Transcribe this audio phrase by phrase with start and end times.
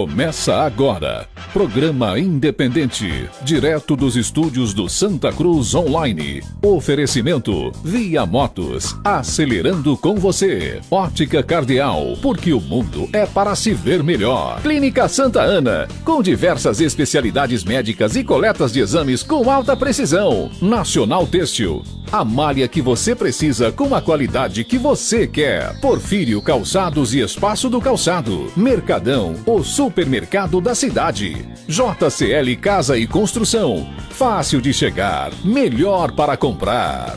[0.00, 1.28] Começa agora.
[1.52, 6.42] Programa independente, direto dos estúdios do Santa Cruz Online.
[6.62, 10.80] Oferecimento Via Motos, acelerando com você.
[10.90, 14.62] Ótica Cardeal, porque o mundo é para se ver melhor.
[14.62, 20.50] Clínica Santa Ana, com diversas especialidades médicas e coletas de exames com alta precisão.
[20.62, 21.82] Nacional Têxtil,
[22.12, 25.78] a malha que você precisa com a qualidade que você quer.
[25.80, 28.50] Porfírio Calçados e Espaço do Calçado.
[28.56, 31.48] Mercadão, o supermercado da cidade.
[31.68, 33.88] JCL Casa e Construção.
[34.10, 37.16] Fácil de chegar, melhor para comprar.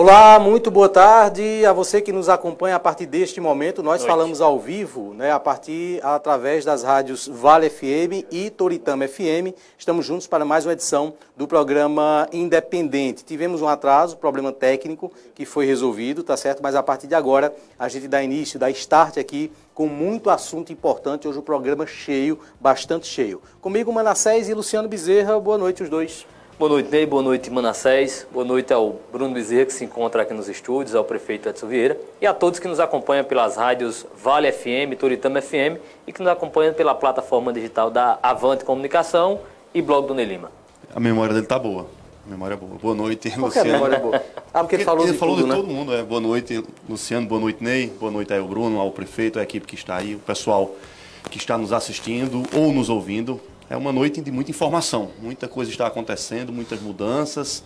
[0.00, 3.82] Olá, muito boa tarde a você que nos acompanha a partir deste momento.
[3.82, 9.52] Nós falamos ao vivo, né, a partir através das rádios Vale FM e Toritama FM.
[9.76, 13.22] Estamos juntos para mais uma edição do programa Independente.
[13.22, 16.62] Tivemos um atraso, problema técnico que foi resolvido, tá certo?
[16.62, 20.72] Mas a partir de agora a gente dá início, dá start aqui com muito assunto
[20.72, 21.28] importante.
[21.28, 23.42] Hoje o programa cheio, bastante cheio.
[23.60, 25.38] Comigo Manassés e Luciano Bezerra.
[25.38, 26.24] Boa noite os dois.
[26.60, 27.06] Boa noite, Ney.
[27.06, 28.26] Boa noite, Manassés.
[28.30, 31.98] Boa noite ao Bruno Bezerra, que se encontra aqui nos estúdios, ao prefeito Edson Vieira
[32.20, 36.30] e a todos que nos acompanham pelas rádios Vale FM, Toritama FM e que nos
[36.30, 39.40] acompanham pela plataforma digital da Avante Comunicação
[39.72, 40.52] e blog do Ney Lima.
[40.94, 41.86] A memória dele tá boa.
[42.26, 42.72] A memória é boa.
[42.74, 43.72] Boa noite, Por que a Luciano.
[43.72, 44.22] memória é boa?
[44.52, 45.56] Ah, porque ele falou ele de falou tudo, de né?
[45.56, 45.94] todo mundo.
[45.94, 46.02] É.
[46.02, 47.26] Boa noite, Luciano.
[47.26, 47.86] Boa noite, Ney.
[47.98, 50.74] Boa noite aí ao Bruno, ao prefeito, à equipe que está aí, o pessoal
[51.30, 53.40] que está nos assistindo ou nos ouvindo.
[53.70, 55.10] É uma noite de muita informação.
[55.22, 57.62] Muita coisa está acontecendo, muitas mudanças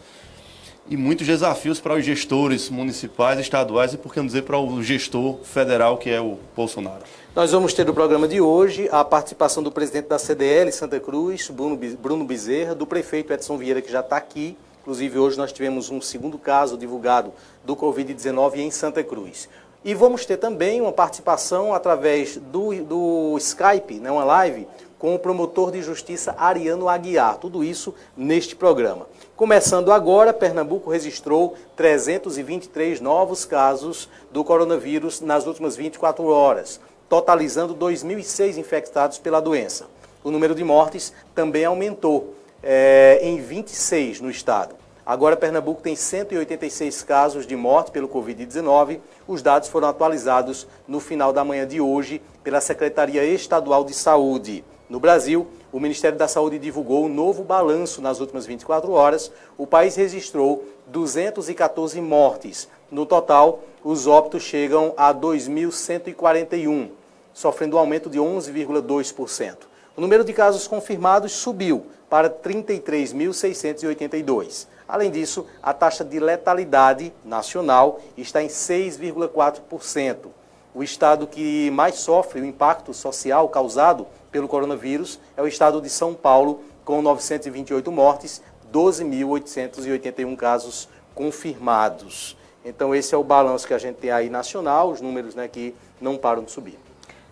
[0.86, 4.82] e muitos desafios para os gestores municipais, estaduais e, por que não dizer, para o
[4.82, 7.04] gestor federal, que é o Bolsonaro.
[7.34, 11.48] Nós vamos ter no programa de hoje a participação do presidente da CDL Santa Cruz,
[11.48, 14.58] Bruno Be- Bruno Bezerra, do prefeito Edson Vieira, que já está aqui.
[14.82, 17.32] Inclusive, hoje nós tivemos um segundo caso divulgado
[17.64, 19.48] do Covid-19 em Santa Cruz.
[19.82, 24.66] E vamos ter também uma participação através do, do Skype, né, uma live,
[25.04, 27.36] com o promotor de justiça Ariano Aguiar.
[27.36, 29.06] Tudo isso neste programa.
[29.36, 38.56] Começando agora, Pernambuco registrou 323 novos casos do coronavírus nas últimas 24 horas, totalizando 2.006
[38.56, 39.88] infectados pela doença.
[40.24, 44.74] O número de mortes também aumentou eh, em 26 no estado.
[45.04, 49.00] Agora, Pernambuco tem 186 casos de morte pelo Covid-19.
[49.28, 54.64] Os dados foram atualizados no final da manhã de hoje pela Secretaria Estadual de Saúde.
[54.94, 59.28] No Brasil, o Ministério da Saúde divulgou um novo balanço nas últimas 24 horas.
[59.58, 62.68] O país registrou 214 mortes.
[62.92, 66.90] No total, os óbitos chegam a 2.141,
[67.32, 69.56] sofrendo um aumento de 11,2%.
[69.96, 74.68] O número de casos confirmados subiu para 33.682.
[74.86, 80.28] Além disso, a taxa de letalidade nacional está em 6,4%.
[80.72, 85.88] O estado que mais sofre o impacto social causado pelo coronavírus é o estado de
[85.88, 88.42] São Paulo, com 928 mortes,
[88.72, 92.36] 12.881 casos confirmados.
[92.64, 95.72] Então, esse é o balanço que a gente tem aí nacional, os números né, que
[96.00, 96.76] não param de subir.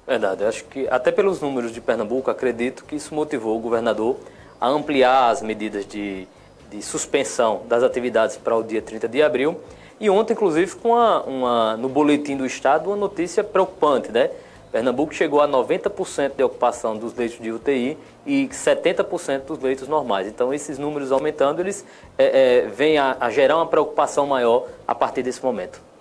[0.07, 4.17] Verdade, acho que até pelos números de Pernambuco, acredito que isso motivou o governador
[4.61, 6.29] a ampliar as medidas de,
[6.71, 9.61] de suspensão das atividades para o dia 30 de abril.
[9.99, 14.31] E ontem, inclusive, com uma, uma, no boletim do Estado, uma notícia preocupante, né?
[14.73, 20.27] Pernambuco chegou a 90% de ocupação dos leitos de UTI e 70% dos leitos normais.
[20.27, 21.85] Então, esses números aumentando, eles
[22.17, 25.92] é, é, vêm a, a gerar uma preocupação maior a partir desse momento.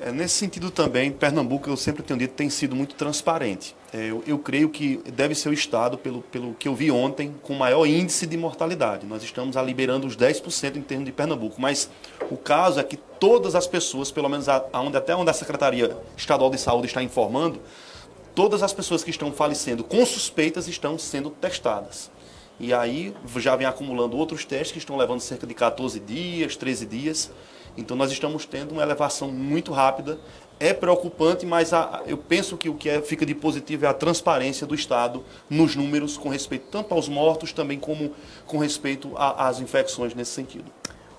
[0.00, 3.74] É, nesse sentido também, Pernambuco, eu sempre tenho dito, tem sido muito transparente.
[3.92, 7.34] É, eu, eu creio que deve ser o estado, pelo, pelo que eu vi ontem,
[7.42, 9.06] com maior índice de mortalidade.
[9.06, 11.60] Nós estamos a liberando os 10% em termos de Pernambuco.
[11.60, 11.88] Mas
[12.30, 15.96] o caso é que todas as pessoas, pelo menos a, aonde, até onde a Secretaria
[16.16, 17.60] Estadual de Saúde está informando,
[18.34, 22.10] todas as pessoas que estão falecendo com suspeitas estão sendo testadas.
[22.58, 26.86] E aí já vem acumulando outros testes que estão levando cerca de 14 dias, 13
[26.86, 27.30] dias.
[27.76, 30.18] Então nós estamos tendo uma elevação muito rápida.
[30.60, 33.94] É preocupante, mas a, eu penso que o que é, fica de positivo é a
[33.94, 38.12] transparência do Estado nos números com respeito tanto aos mortos, também como
[38.46, 40.70] com respeito às infecções nesse sentido.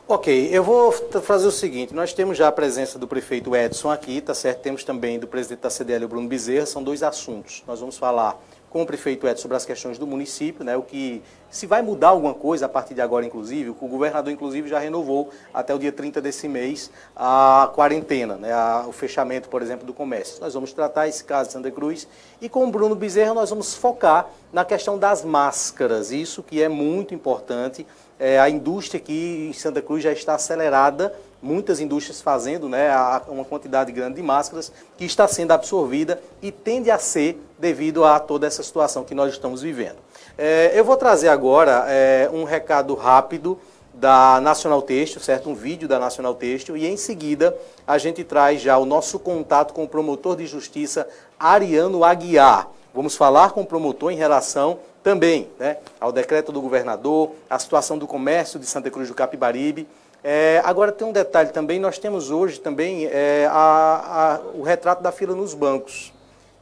[0.07, 4.21] Ok, eu vou fazer o seguinte, nós temos já a presença do prefeito Edson aqui,
[4.21, 4.61] tá certo?
[4.61, 7.63] Temos também do presidente da CDL, Bruno Bezerra, são dois assuntos.
[7.65, 8.39] Nós vamos falar
[8.75, 10.75] com o prefeito Edson sobre as questões do município, né?
[10.75, 14.67] O que se vai mudar alguma coisa a partir de agora, inclusive, o governador, inclusive,
[14.67, 18.51] já renovou até o dia 30 desse mês a quarentena, né?
[18.51, 20.41] A- o fechamento, por exemplo, do comércio.
[20.41, 22.05] Nós vamos tratar esse caso de Santa Cruz
[22.41, 26.67] e com o Bruno Bezerra nós vamos focar na questão das máscaras, isso que é
[26.67, 27.87] muito importante.
[28.19, 31.13] É, a indústria aqui em Santa Cruz já está acelerada
[31.45, 32.89] muitas indústrias fazendo né,
[33.27, 38.19] uma quantidade grande de máscaras que está sendo absorvida e tende a ser devido a
[38.19, 39.97] toda essa situação que nós estamos vivendo.
[40.37, 43.59] É, eu vou trazer agora é, um recado rápido
[43.93, 45.49] da Nacional Têxtil, certo?
[45.49, 47.55] Um vídeo da Nacional Têxtil e em seguida
[47.87, 51.07] a gente traz já o nosso contato com o promotor de justiça
[51.39, 52.67] Ariano Aguiar.
[52.93, 57.97] Vamos falar com o promotor em relação também né, ao decreto do governador, a situação
[57.97, 59.87] do comércio de Santa Cruz do Capibaribe
[60.27, 65.03] é, agora tem um detalhe também, nós temos hoje também é, a, a, o retrato
[65.03, 66.11] da fila nos bancos.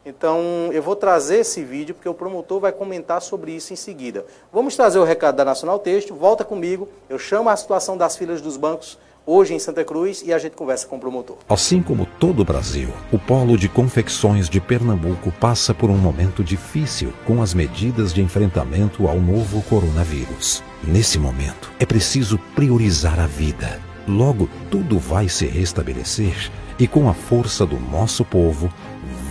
[0.06, 4.26] Então, eu vou trazer esse vídeo, porque o promotor vai comentar sobre isso em seguida.
[4.52, 8.42] Vamos trazer o recado da Nacional Texto, volta comigo, eu chamo a situação das filas
[8.42, 11.38] dos bancos hoje em Santa Cruz e a gente conversa com o promotor.
[11.48, 16.44] Assim como todo o Brasil, o polo de confecções de Pernambuco passa por um momento
[16.44, 20.64] difícil com as medidas de enfrentamento ao novo coronavírus.
[20.84, 23.80] Nesse momento, é preciso priorizar a vida.
[24.08, 28.72] Logo, tudo vai se restabelecer e com a força do nosso povo,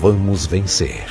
[0.00, 1.06] vamos vencer.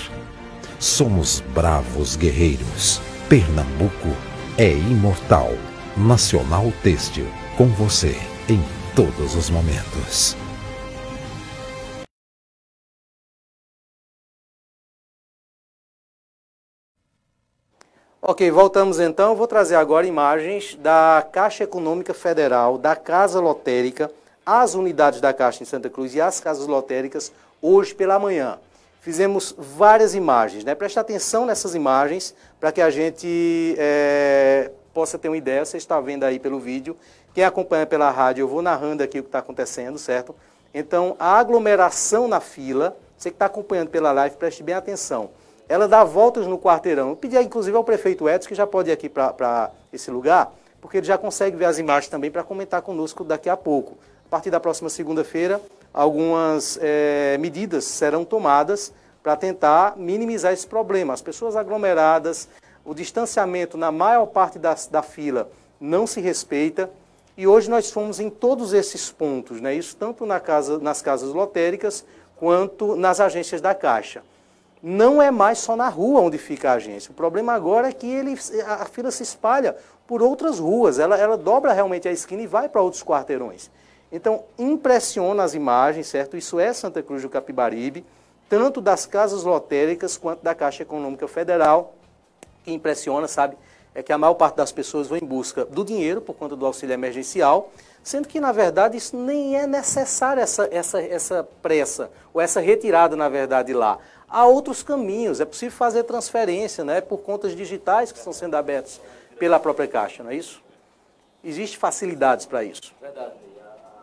[0.80, 3.00] Somos bravos guerreiros.
[3.30, 4.10] Pernambuco
[4.57, 5.54] é imortal.
[5.95, 7.27] Nacional Têxtil,
[7.57, 8.16] com você
[8.50, 8.60] em
[8.96, 10.36] todos os momentos.
[18.24, 19.36] Ok, voltamos então.
[19.36, 24.12] Vou trazer agora imagens da Caixa Econômica Federal, da Casa Lotérica,
[24.46, 28.60] as unidades da Caixa em Santa Cruz e as casas lotéricas hoje pela manhã.
[29.02, 30.76] Fizemos várias imagens, né?
[30.76, 35.66] Preste atenção nessas imagens para que a gente é, possa ter uma ideia.
[35.66, 36.96] Você está vendo aí pelo vídeo
[37.33, 40.36] quem acompanha pela rádio, eu vou narrando aqui o que está acontecendo, certo?
[40.74, 45.30] Então, a aglomeração na fila, você que está acompanhando pela live, preste bem atenção.
[45.68, 47.10] Ela dá voltas no quarteirão.
[47.10, 50.51] Eu pedi, inclusive, ao prefeito Edson, que já pode ir aqui para esse lugar,
[50.81, 53.98] porque ele já consegue ver as imagens também para comentar conosco daqui a pouco.
[54.25, 55.62] A partir da próxima segunda-feira,
[55.94, 61.13] algumas é, medidas serão tomadas para tentar minimizar esse problema.
[61.13, 62.50] As pessoas aglomeradas,
[62.84, 66.89] o distanciamento na maior parte das, da fila não se respeita.
[67.41, 69.74] E hoje nós fomos em todos esses pontos, né?
[69.74, 72.05] isso tanto na casa, nas casas lotéricas
[72.36, 74.21] quanto nas agências da Caixa.
[74.79, 77.10] Não é mais só na rua onde fica a agência.
[77.10, 81.00] O problema agora é que ele, a fila se espalha por outras ruas.
[81.00, 83.71] Ela, ela dobra realmente a esquina e vai para outros quarteirões.
[84.12, 86.38] Então, impressiona as imagens, certo?
[86.38, 88.05] Isso é Santa Cruz do Capibaribe,
[88.48, 91.95] tanto das casas lotéricas quanto da Caixa Econômica Federal,
[92.67, 93.57] impressiona, sabe?
[93.93, 96.65] É que a maior parte das pessoas vão em busca do dinheiro por conta do
[96.65, 97.71] auxílio emergencial,
[98.03, 103.15] sendo que, na verdade, isso nem é necessário, essa, essa, essa pressa, ou essa retirada,
[103.15, 104.00] na verdade, lá.
[104.27, 109.01] Há outros caminhos, é possível fazer transferência né, por contas digitais que estão sendo abertas
[109.38, 110.63] pela própria Caixa, não é isso?
[111.43, 112.93] Existem facilidades para isso.
[113.01, 113.31] Verdade.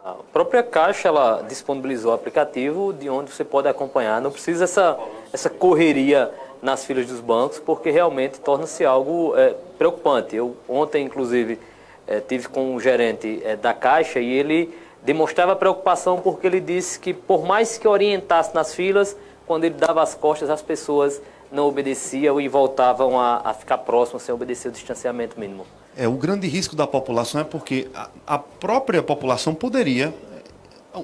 [0.04, 4.98] A própria Caixa ela disponibilizou o aplicativo de onde você pode acompanhar, não precisa essa,
[5.32, 10.36] essa correria nas filas dos bancos, porque realmente torna-se algo é, preocupante.
[10.36, 11.58] Eu ontem, inclusive,
[12.06, 16.98] é, tive com um gerente é, da Caixa e ele demonstrava preocupação porque ele disse
[16.98, 21.66] que por mais que orientasse nas filas, quando ele dava as costas, as pessoas não
[21.66, 25.64] obedeciam e voltavam a, a ficar próximas sem obedecer o distanciamento mínimo.
[25.96, 30.12] É, o grande risco da população é porque a, a própria população poderia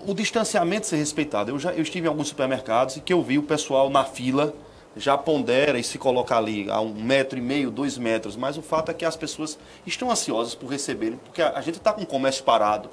[0.07, 1.51] o distanciamento ser respeitado.
[1.51, 4.55] Eu já eu estive em alguns supermercados e que eu vi o pessoal na fila
[4.97, 8.63] já pondera e se coloca ali a um metro e meio, dois metros, mas o
[8.63, 12.07] fato é que as pessoas estão ansiosas por receberem, porque a, gente está com o
[12.07, 12.89] comércio parado,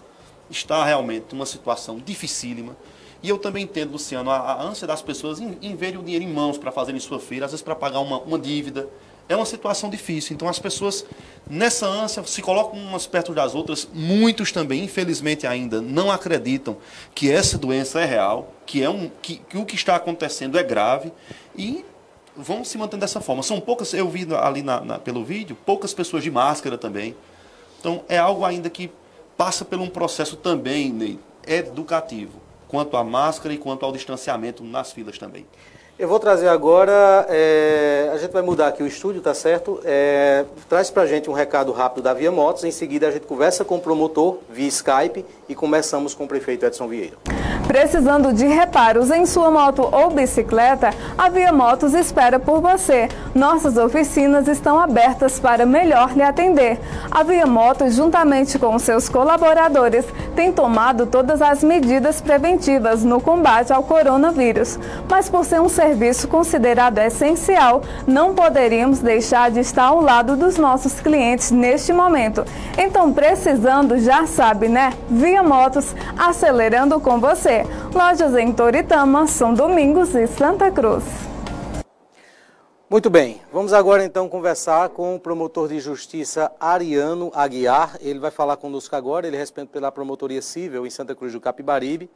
[0.50, 2.76] está realmente uma situação dificílima.
[3.24, 6.26] E eu também entendo, Luciano, a, a ânsia das pessoas em, em verem o dinheiro
[6.26, 8.90] em mãos para fazerem sua feira, às vezes para pagar uma, uma dívida.
[9.30, 10.34] É uma situação difícil.
[10.34, 11.06] Então as pessoas,
[11.50, 13.88] nessa ânsia, se colocam umas perto das outras.
[13.94, 16.76] Muitos também, infelizmente ainda, não acreditam
[17.14, 20.64] que essa doença é real, que, é um, que, que o que está acontecendo é
[20.64, 21.14] grave.
[21.56, 21.86] E
[22.36, 23.44] vão se mantendo dessa forma.
[23.44, 27.16] São poucas, eu vi ali na, na, pelo vídeo, poucas pessoas de máscara também.
[27.80, 28.92] Então é algo ainda que
[29.38, 34.92] passa por um processo também Ney, educativo, quanto à máscara e quanto ao distanciamento nas
[34.92, 35.46] filas também.
[36.02, 39.80] Eu vou trazer agora, é, a gente vai mudar aqui o estúdio, tá certo?
[39.86, 43.64] É, traz pra gente um recado rápido da Via Motos, em seguida a gente conversa
[43.64, 47.18] com o promotor via Skype e começamos com o prefeito Edson Vieira.
[47.68, 53.08] Precisando de reparos em sua moto ou bicicleta, a Via Motos espera por você.
[53.36, 56.80] Nossas oficinas estão abertas para melhor lhe atender.
[57.12, 60.04] A Via Motos, juntamente com seus colaboradores,
[60.36, 64.80] tem tomado todas as medidas preventivas no combate ao coronavírus.
[65.08, 65.91] Mas por ser um serviço
[66.28, 72.44] considerado essencial, não poderíamos deixar de estar ao lado dos nossos clientes neste momento.
[72.78, 74.94] Então, precisando, já sabe, né?
[75.10, 77.64] Via Motos, acelerando com você.
[77.94, 81.04] Lojas em Toritama, São Domingos e Santa Cruz.
[82.92, 87.98] Muito bem, vamos agora então conversar com o promotor de justiça Ariano Aguiar.
[88.02, 92.10] Ele vai falar conosco agora, ele responde pela promotoria civil em Santa Cruz do Capibaribe.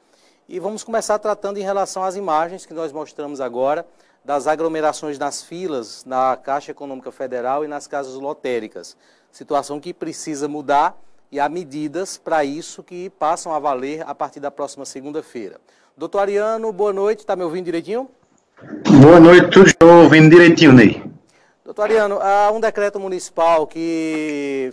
[0.48, 3.84] E vamos começar tratando em relação às imagens que nós mostramos agora
[4.24, 8.96] das aglomerações nas filas na Caixa Econômica Federal e nas casas lotéricas.
[9.32, 10.96] Situação que precisa mudar
[11.32, 15.60] e há medidas para isso que passam a valer a partir da próxima segunda-feira.
[15.98, 18.08] Doutor Ariano, boa noite, está me ouvindo direitinho?
[19.02, 21.04] Boa noite, tudo estou ouvindo direitinho, Ney.
[21.64, 24.72] Doutor Ariano, há um decreto municipal que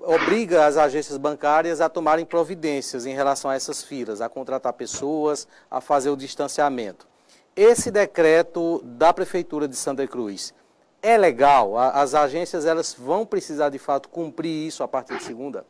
[0.00, 5.46] obriga as agências bancárias a tomarem providências em relação a essas filas, a contratar pessoas,
[5.70, 7.06] a fazer o distanciamento.
[7.54, 10.54] Esse decreto da Prefeitura de Santa Cruz
[11.02, 11.78] é legal?
[11.78, 15.64] As agências elas vão precisar de fato cumprir isso a partir de segunda?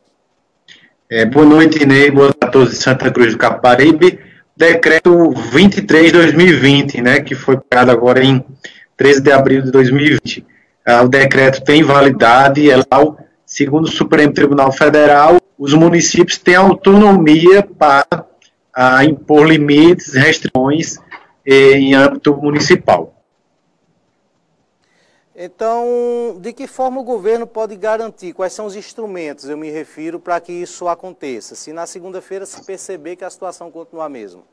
[1.09, 2.11] É, boa noite, Inês.
[2.11, 4.19] Boa noite a todos de Santa Cruz do Caparibe.
[4.55, 8.43] Decreto 23 2020, né, que foi criado agora em
[8.97, 10.45] 13 de abril de 2020.
[10.85, 13.15] Ah, o decreto tem validade, é lá,
[13.49, 18.05] segundo o Supremo Tribunal Federal, os municípios têm autonomia para
[18.73, 20.97] ah, impor limites, restrições
[21.43, 23.15] em âmbito municipal.
[25.35, 28.33] Então, de que forma o governo pode garantir?
[28.33, 31.55] Quais são os instrumentos, eu me refiro, para que isso aconteça?
[31.55, 34.43] Se na segunda-feira se perceber que a situação continua a mesma.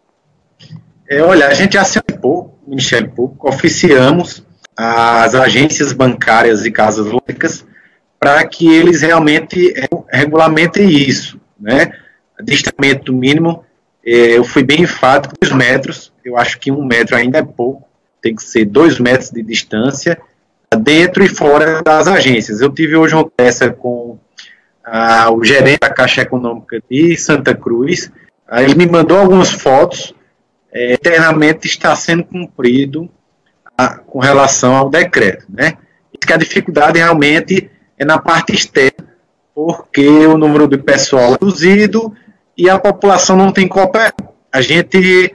[1.09, 4.43] É, olha, a gente acertou, Ministério Público, oficiamos
[4.77, 7.65] as agências bancárias e casas lógicas
[8.19, 9.75] para que eles realmente
[10.11, 11.93] regulamentem isso, né?
[12.43, 13.65] Distanciamento mínimo,
[14.05, 17.89] é, eu fui bem enfático, dois metros, eu acho que um metro ainda é pouco,
[18.21, 20.19] tem que ser dois metros de distância,
[20.81, 22.61] dentro e fora das agências.
[22.61, 24.19] Eu tive hoje uma peça com
[24.85, 28.11] ah, o gerente da Caixa Econômica de Santa Cruz,
[28.49, 30.15] ah, ele me mandou algumas fotos,
[30.73, 33.09] é, eternamente está sendo cumprido
[33.77, 35.79] ah, com relação ao decreto, né?
[36.27, 39.09] que a dificuldade realmente é na parte externa,
[39.55, 42.15] porque o número de pessoal é reduzido
[42.57, 44.29] e a população não tem cooperado.
[44.53, 45.35] A gente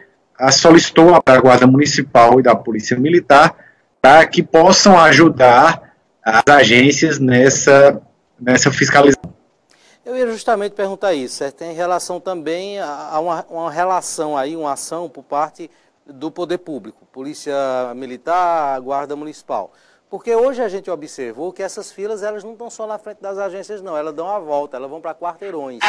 [0.51, 3.55] solicitou a Guarda Municipal e da Polícia Militar
[4.01, 8.01] para que possam ajudar as agências nessa,
[8.39, 9.31] nessa fiscalização.
[10.03, 11.57] Eu ia justamente perguntar isso, certo?
[11.57, 15.69] Tem relação também a uma, uma relação aí, uma ação por parte
[16.05, 17.53] do poder público, Polícia
[17.95, 19.71] Militar, Guarda Municipal.
[20.11, 23.37] Porque hoje a gente observou que essas filas elas não estão só na frente das
[23.37, 25.79] agências, não, elas dão a volta, elas vão para quarteirões.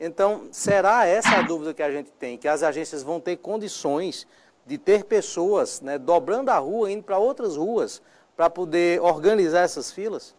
[0.00, 4.26] Então, será essa a dúvida que a gente tem, que as agências vão ter condições
[4.66, 8.02] de ter pessoas né, dobrando a rua, indo para outras ruas,
[8.36, 10.34] para poder organizar essas filas?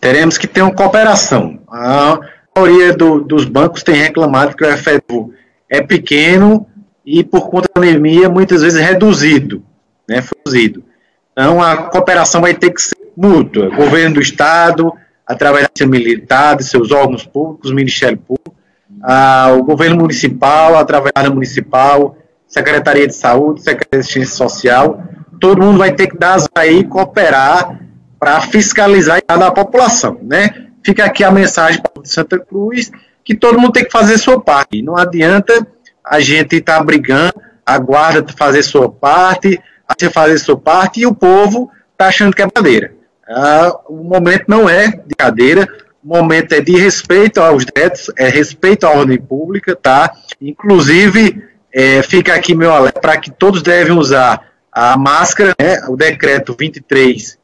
[0.00, 1.60] Teremos que ter uma cooperação.
[1.68, 2.18] A
[2.56, 5.32] maioria do, dos bancos tem reclamado que o efetivo
[5.68, 6.66] é pequeno
[7.06, 9.62] e, por conta da pandemia, muitas vezes reduzido.
[10.08, 10.89] Né, reduzido.
[11.32, 13.70] Então, a cooperação vai ter que ser mútua.
[13.70, 14.92] Governo do Estado,
[15.26, 18.54] através da militar, de seus órgãos públicos, Ministério Público,
[19.02, 25.02] ah, o governo municipal, através da municipal, Secretaria de Saúde, Secretaria de Assistência Social,
[25.40, 27.80] todo mundo vai ter que dar aí cooperar
[28.18, 30.66] para fiscalizar a população, né?
[30.84, 32.90] Fica aqui a mensagem para Santa Cruz
[33.24, 34.82] que todo mundo tem que fazer sua parte.
[34.82, 35.66] Não adianta
[36.04, 39.60] a gente estar tá brigando, a guarda fazer sua parte,
[39.98, 42.94] você fazer sua parte e o povo está achando que é brincadeira.
[43.28, 45.68] Ah, o momento não é de cadeira,
[46.02, 50.12] o momento é de respeito aos direitos, é respeito à ordem pública, tá?
[50.40, 55.96] Inclusive, é, fica aqui meu alerta para que todos devem usar a máscara, né, o
[55.96, 57.40] decreto 23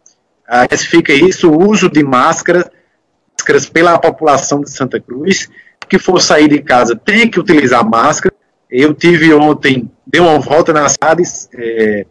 [0.49, 2.65] ah, fica isso, o uso de máscaras,
[3.33, 5.49] máscaras pela população de Santa Cruz,
[5.89, 8.35] que for sair de casa tem que utilizar máscara.
[8.71, 12.07] Eu tive ontem, dei uma volta nas cidades, é,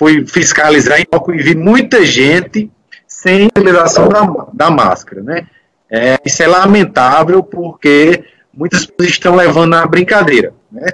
[0.00, 2.70] fui fiscalizar e vi muita gente
[3.06, 5.46] sem utilização da, da máscara, né?
[5.90, 10.88] É, isso é lamentável porque muitas pessoas estão levando a brincadeira, né?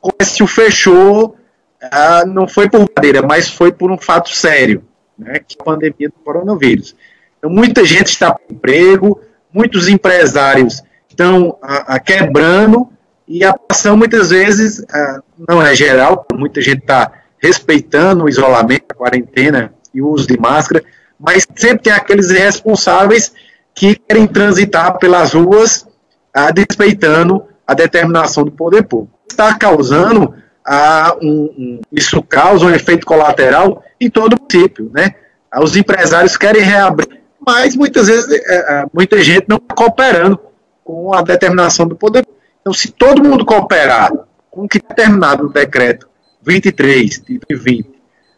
[0.00, 1.36] O comércio fechou,
[1.82, 4.84] ah, não foi por brincadeira, mas foi por um fato sério,
[5.18, 5.40] né?
[5.40, 6.94] Que é a pandemia do coronavírus.
[7.36, 9.20] Então, muita gente está com emprego,
[9.52, 12.88] muitos empresários estão a, a quebrando
[13.26, 18.86] E a ação muitas vezes uh, não é geral, muita gente está respeitando o isolamento,
[18.92, 20.82] a quarentena e o uso de máscara,
[21.20, 23.32] mas sempre tem aqueles responsáveis
[23.74, 25.86] que querem transitar pelas ruas
[26.34, 29.12] uh, despeitando a determinação do poder público.
[29.30, 35.14] Está causando uh, um, um, isso causa um efeito colateral em todo o município, né?
[35.60, 40.40] Os empresários querem reabrir, mas muitas vezes é, muita gente não está cooperando
[40.82, 42.26] com a determinação do poder.
[42.60, 44.10] Então, se todo mundo cooperar
[44.50, 46.08] com o que é determinado decreto
[46.44, 47.88] 23 de 2020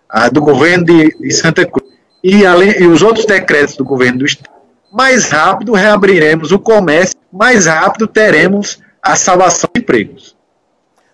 [0.09, 4.21] ah, do governo de, de Santa Cruz e, além, e os outros decretos do governo
[4.21, 4.51] do Estado,
[4.91, 10.37] mais rápido reabriremos o comércio, mais rápido teremos a salvação de empregos.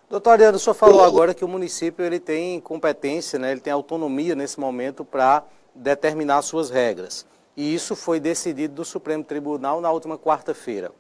[0.09, 3.73] Doutor Adriano, o senhor falou agora que o município ele tem competência, né, ele tem
[3.73, 5.43] autonomia nesse momento para
[5.75, 7.27] determinar suas regras.
[7.57, 10.91] E isso foi decidido do Supremo Tribunal na última quarta-feira.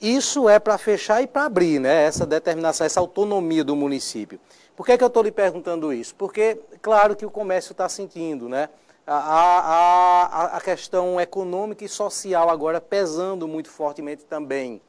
[0.00, 2.04] Isso é para fechar e para abrir, né?
[2.04, 4.40] Essa determinação, essa autonomia do município.
[4.80, 6.14] Por que, é que eu estou lhe perguntando isso?
[6.14, 8.70] Porque, claro que o comércio está sentindo, né?
[9.06, 14.80] A, a, a, questão econômica e social agora pesando muito fortemente também.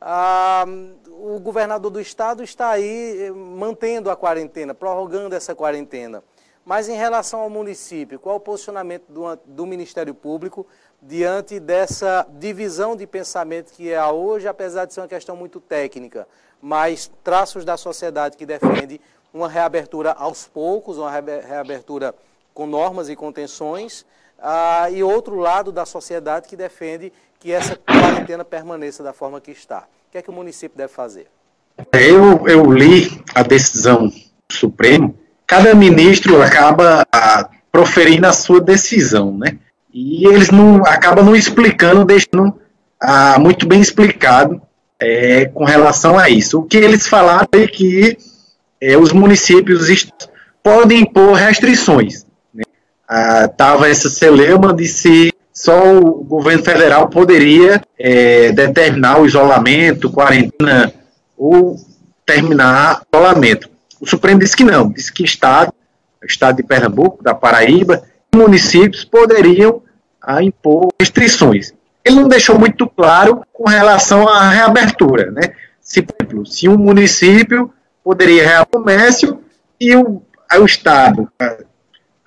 [0.00, 0.64] Ah,
[1.08, 6.24] o governador do estado está aí eh, mantendo a quarentena, prorrogando essa quarentena.
[6.64, 10.66] Mas em relação ao município, qual o posicionamento do, do Ministério Público
[11.02, 16.26] diante dessa divisão de pensamento que é hoje, apesar de ser uma questão muito técnica,
[16.62, 18.98] mas traços da sociedade que defende
[19.34, 22.14] uma reabertura aos poucos, uma reabertura
[22.54, 24.06] com normas e contenções,
[24.40, 29.50] ah, e outro lado da sociedade que defende que essa quarentena permaneça da forma que
[29.50, 29.80] está.
[29.80, 31.26] O que é que o município deve fazer?
[31.92, 34.14] Eu, eu li a decisão do
[34.52, 39.58] Supremo, cada ministro acaba ah, proferindo a sua decisão, né?
[39.92, 42.54] E eles não acabam não explicando, deixando
[43.00, 44.62] ah, muito bem explicado
[45.00, 46.60] é, com relação a isso.
[46.60, 48.16] O que eles falaram é que
[48.84, 49.88] é, os municípios
[50.62, 52.26] podem impor restrições.
[53.50, 53.88] Estava né?
[53.88, 60.92] ah, essa celeuma de se só o governo federal poderia é, determinar o isolamento, quarentena
[61.38, 61.76] ou
[62.26, 63.70] terminar o isolamento.
[64.00, 65.72] O Supremo disse que não, disse que Estado,
[66.22, 68.02] Estado de Pernambuco, da Paraíba,
[68.34, 69.80] municípios poderiam
[70.20, 71.72] a impor restrições.
[72.04, 75.52] Ele não deixou muito claro com relação à reabertura, né?
[75.80, 77.72] Se, por exemplo, se um município
[78.04, 79.40] poderia reabrir o comércio
[79.80, 80.22] e o,
[80.58, 81.56] o Estado, a,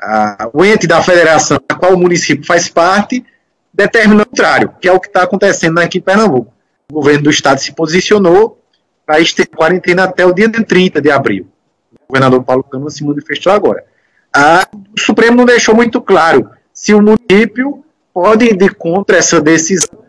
[0.02, 3.24] a, o ente da federação a qual o município faz parte,
[3.72, 6.52] determina o contrário, que é o que está acontecendo aqui em Pernambuco.
[6.90, 8.60] O governo do Estado se posicionou
[9.06, 11.48] para estender quarentena até o dia 30 de abril.
[11.94, 13.86] O governador Paulo Câmara se manifestou agora.
[14.36, 20.00] A, o Supremo não deixou muito claro se o município pode ir contra essa decisão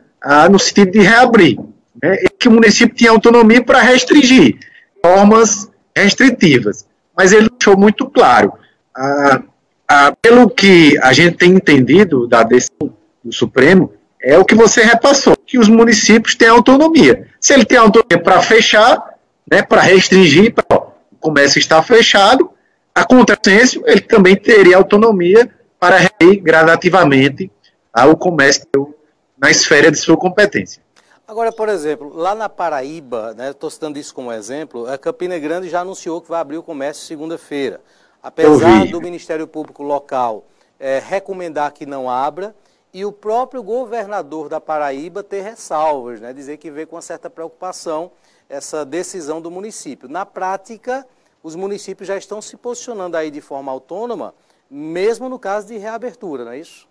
[0.50, 1.58] no sentido de reabrir.
[2.02, 4.58] Né, que o município tinha autonomia para restringir
[5.04, 8.52] normas restritivas, mas ele deixou muito claro.
[8.96, 9.42] Ah,
[9.88, 14.82] ah, pelo que a gente tem entendido da decisão do Supremo, é o que você
[14.82, 17.26] repassou, que os municípios têm autonomia.
[17.40, 19.14] Se ele tem autonomia para fechar,
[19.50, 22.50] né, para restringir, pra, ó, o comércio está fechado,
[22.94, 27.50] a contrassenso, ele também teria autonomia para reabrir gradativamente
[27.92, 28.94] ao comércio
[29.40, 30.82] na esfera de sua competência.
[31.28, 35.68] Agora, por exemplo, lá na Paraíba, né, estou citando isso como exemplo, a Campina Grande
[35.68, 37.82] já anunciou que vai abrir o comércio segunda-feira.
[38.22, 40.46] Apesar do Ministério Público local
[40.80, 42.56] é, recomendar que não abra,
[42.94, 47.28] e o próprio governador da Paraíba ter ressalvas, né, dizer que vê com uma certa
[47.28, 48.10] preocupação
[48.48, 50.08] essa decisão do município.
[50.08, 51.06] Na prática,
[51.42, 54.34] os municípios já estão se posicionando aí de forma autônoma,
[54.70, 56.87] mesmo no caso de reabertura, não é isso?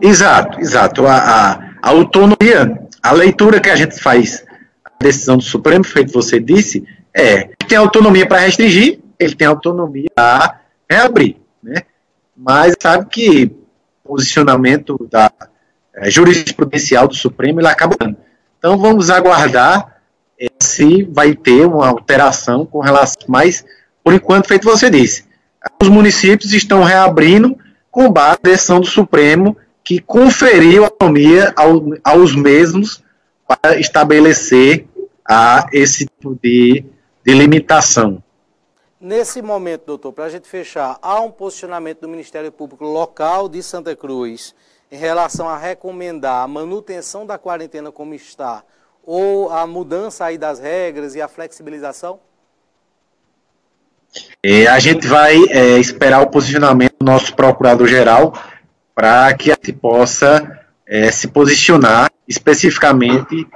[0.00, 1.06] Exato, exato.
[1.06, 4.44] A, a, a, autonomia, a leitura que a gente faz,
[4.84, 10.08] a decisão do Supremo, feito você disse, é tem autonomia para restringir, ele tem autonomia
[10.14, 10.60] para
[10.90, 11.82] reabrir, né?
[12.36, 13.54] Mas sabe que
[14.02, 15.30] posicionamento da
[15.94, 17.94] é, jurisprudencial do Supremo ele acaba.
[18.58, 20.00] Então vamos aguardar
[20.40, 23.64] é, se vai ter uma alteração com relação, mas
[24.02, 25.24] por enquanto, feito você disse,
[25.82, 27.56] os municípios estão reabrindo
[27.90, 29.56] com base na decisão do Supremo
[29.88, 33.02] que conferiu autonomia ao, aos mesmos
[33.46, 34.86] para estabelecer
[35.26, 36.84] a, esse tipo de,
[37.24, 38.22] de limitação.
[39.00, 43.62] Nesse momento, doutor, para a gente fechar, há um posicionamento do Ministério Público local de
[43.62, 44.54] Santa Cruz
[44.92, 48.62] em relação a recomendar a manutenção da quarentena como está
[49.02, 52.20] ou a mudança aí das regras e a flexibilização?
[54.44, 58.34] É, a gente vai é, esperar o posicionamento do nosso procurador-geral
[58.98, 63.46] para que a gente possa é, se posicionar especificamente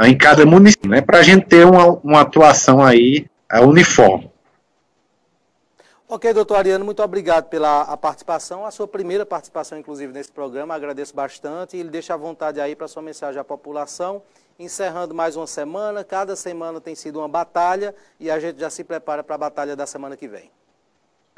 [0.00, 3.28] em cada município, né, para a gente ter uma, uma atuação aí
[3.62, 4.28] uniforme.
[6.08, 10.74] Ok, doutor Ariano, muito obrigado pela a participação, a sua primeira participação, inclusive, nesse programa,
[10.74, 14.20] agradeço bastante ele deixa à vontade aí para sua mensagem à população,
[14.58, 18.82] encerrando mais uma semana, cada semana tem sido uma batalha e a gente já se
[18.82, 20.50] prepara para a batalha da semana que vem.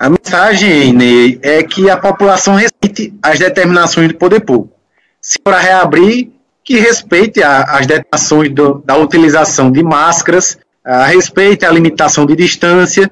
[0.01, 4.75] A mensagem, Ney, é que a população respeite as determinações do poder público.
[5.21, 6.31] Se for reabrir,
[6.65, 12.35] que respeite a, as determinações do, da utilização de máscaras, a, respeite a limitação de
[12.35, 13.11] distância,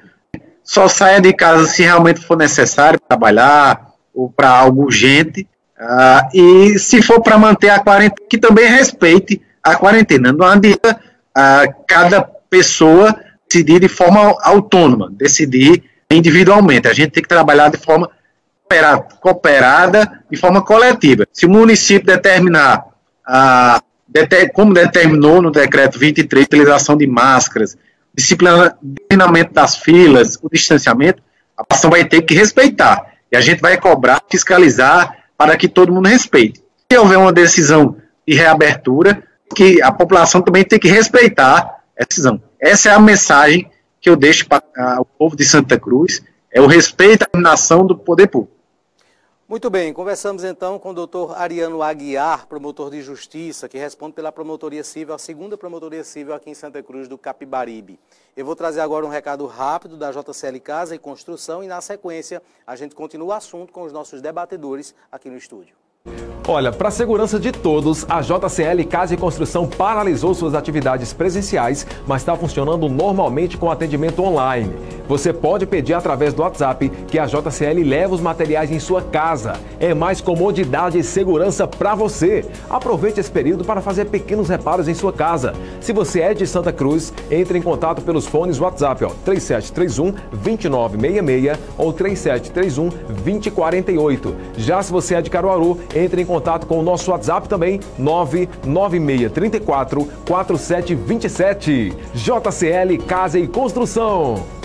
[0.65, 5.47] só saia de casa se realmente for necessário trabalhar ou para algo urgente.
[6.33, 10.33] E se for para manter a quarentena, que também respeite a quarentena.
[10.33, 10.99] Não adianta
[11.87, 13.15] cada pessoa
[13.47, 16.89] decidir de forma autônoma, decidir individualmente.
[16.89, 18.11] A gente tem que trabalhar de forma
[19.21, 21.27] cooperada, de forma coletiva.
[21.33, 22.85] Se o município determinar,
[23.27, 27.77] uh, deter, como determinou no decreto 23, utilização de máscaras,
[28.15, 31.23] disciplinamento das filas, o distanciamento,
[31.57, 33.15] a população vai ter que respeitar.
[33.31, 36.63] E a gente vai cobrar, fiscalizar, para que todo mundo respeite.
[36.91, 39.23] Se houver uma decisão de reabertura,
[39.55, 42.43] que a população também tem que respeitar a decisão.
[42.61, 46.67] Essa é a mensagem que eu deixo para o povo de Santa Cruz, é o
[46.67, 48.59] respeito à nação do poder público.
[49.49, 54.31] Muito bem, conversamos então com o doutor Ariano Aguiar, promotor de justiça, que responde pela
[54.31, 57.99] promotoria civil, a segunda promotoria civil aqui em Santa Cruz do Capibaribe.
[58.37, 62.43] Eu vou trazer agora um recado rápido da JCL Casa e Construção e na sequência
[62.67, 65.75] a gente continua o assunto com os nossos debatedores aqui no estúdio.
[66.47, 71.87] Olha, para a segurança de todos, a JCL Casa e Construção paralisou suas atividades presenciais,
[72.07, 74.73] mas está funcionando normalmente com atendimento online.
[75.09, 79.55] Você pode pedir através do WhatsApp que a JCL leva os materiais em sua casa.
[79.81, 82.45] É mais comodidade e segurança para você.
[82.69, 85.55] Aproveite esse período para fazer pequenos reparos em sua casa.
[85.81, 91.59] Se você é de Santa Cruz, entre em contato pelos fones WhatsApp ó, 3731 2966
[91.79, 92.91] ou 3731
[93.25, 94.37] 2048.
[94.59, 100.07] Já se você é de Caruaru, entre em contato com o nosso WhatsApp também, 99634
[100.27, 101.97] 4727.
[102.15, 104.59] JCL Casa e Construção.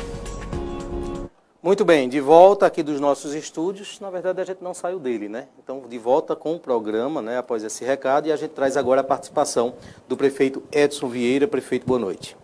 [1.63, 3.97] Muito bem, de volta aqui dos nossos estúdios.
[4.01, 5.47] Na verdade, a gente não saiu dele, né?
[5.63, 7.37] Então, de volta com o programa, né?
[7.37, 11.47] Após esse recado, e a gente traz agora a participação do prefeito Edson Vieira.
[11.47, 12.35] Prefeito, boa noite.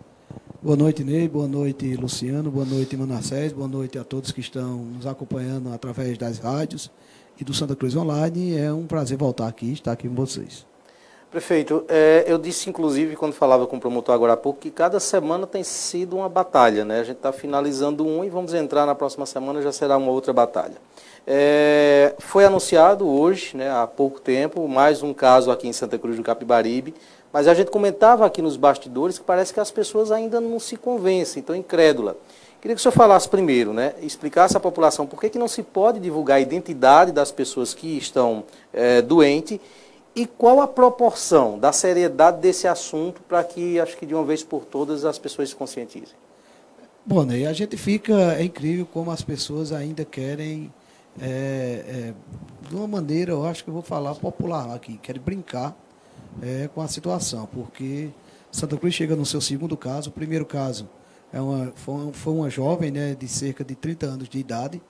[0.62, 1.28] Boa noite, Ney.
[1.28, 2.50] Boa noite, Luciano.
[2.50, 3.52] Boa noite, Manassés.
[3.52, 6.90] Boa noite a todos que estão nos acompanhando através das rádios
[7.38, 8.56] e do Santa Cruz Online.
[8.56, 10.69] É um prazer voltar aqui, estar aqui com vocês.
[11.30, 14.98] Prefeito, é, eu disse inclusive quando falava com o promotor agora há pouco que cada
[14.98, 16.98] semana tem sido uma batalha, né?
[16.98, 20.32] A gente está finalizando um e vamos entrar na próxima semana já será uma outra
[20.32, 20.74] batalha.
[21.24, 26.16] É, foi anunciado hoje, né, há pouco tempo, mais um caso aqui em Santa Cruz
[26.16, 26.92] do Capibaribe,
[27.32, 30.76] mas a gente comentava aqui nos bastidores que parece que as pessoas ainda não se
[30.76, 32.16] convencem, estão incrédulas.
[32.60, 35.62] Queria que o senhor falasse primeiro, né, explicasse à população por que, que não se
[35.62, 39.60] pode divulgar a identidade das pessoas que estão é, doentes
[40.14, 44.42] e qual a proporção da seriedade desse assunto para que, acho que de uma vez
[44.42, 46.14] por todas, as pessoas se conscientizem.
[47.06, 50.72] Bom, Ney, a gente fica, é incrível como as pessoas ainda querem,
[51.20, 55.76] é, é, de uma maneira, eu acho que eu vou falar popular aqui, querem brincar
[56.42, 58.10] é, com a situação, porque
[58.52, 60.88] Santa Cruz chega no seu segundo caso, o primeiro caso
[61.32, 64.82] é uma, foi, foi uma jovem né, de cerca de 30 anos de idade,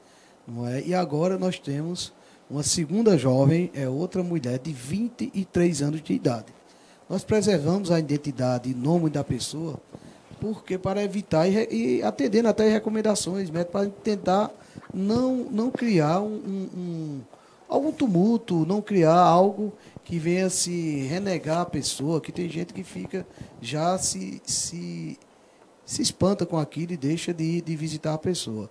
[0.46, 0.82] não é?
[0.82, 2.12] e agora nós temos
[2.50, 6.52] uma segunda jovem, é outra mulher de 23 anos de idade.
[7.08, 9.80] Nós preservamos a identidade e nome da pessoa
[10.40, 14.50] porque para evitar e, e atendendo até recomendações, né, para tentar
[14.92, 17.20] não, não criar um, um, um,
[17.68, 22.82] algum tumulto, não criar algo que venha se renegar a pessoa, que tem gente que
[22.82, 23.26] fica
[23.60, 25.18] já se, se
[25.84, 28.70] se espanta com aquilo e deixa de, de visitar a pessoa.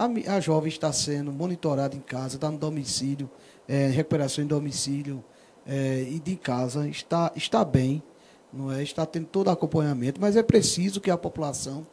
[0.00, 3.28] A, a jovem está sendo monitorada em casa, está no domicílio,
[3.68, 5.22] é, recuperação em domicílio
[5.66, 8.02] é, e de casa, está, está bem,
[8.50, 8.82] não é?
[8.82, 11.86] está tendo todo acompanhamento, mas é preciso que a população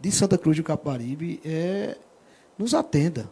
[0.00, 1.96] de Santa Cruz do Caparibe é,
[2.58, 3.30] nos atenda.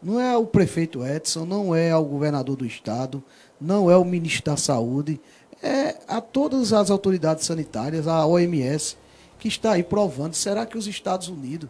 [0.00, 3.20] Não é o prefeito Edson, não é o governador do estado,
[3.60, 5.20] não é o ministro da Saúde,
[5.60, 8.96] é a todas as autoridades sanitárias, a OMS,
[9.40, 10.34] que está aí provando.
[10.34, 11.68] Será que os Estados Unidos,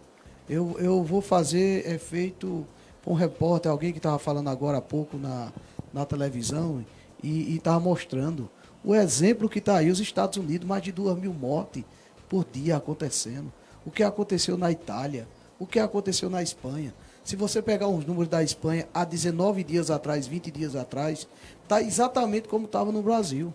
[0.49, 2.67] eu, eu vou fazer efeito
[3.07, 5.53] um repórter, alguém que estava falando agora há pouco na,
[5.93, 6.85] na televisão
[7.23, 8.49] e estava mostrando
[8.85, 11.85] o exemplo que está aí, os Estados Unidos, mais de duas mil mortes
[12.29, 13.53] por dia acontecendo.
[13.85, 15.29] O que aconteceu na Itália,
[15.59, 16.93] o que aconteceu na Espanha.
[17.23, 21.29] Se você pegar os números da Espanha há 19 dias atrás, 20 dias atrás,
[21.63, 23.55] está exatamente como estava no Brasil.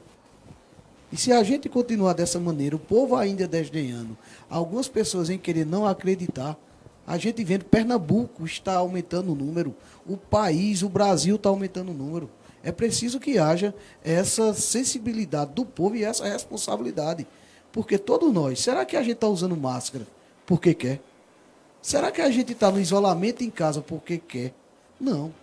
[1.11, 4.17] E se a gente continuar dessa maneira, o povo ainda desdenhando,
[4.49, 6.57] algumas pessoas em querer não acreditar,
[7.07, 9.73] a gente vendo Pernambuco está aumentando o número,
[10.05, 12.29] o país, o Brasil está aumentando o número.
[12.61, 17.25] É preciso que haja essa sensibilidade do povo e essa responsabilidade.
[17.71, 20.05] Porque todos nós, será que a gente está usando máscara
[20.45, 20.99] porque quer?
[21.81, 24.53] Será que a gente está no isolamento em casa porque quer?
[24.99, 25.33] Não.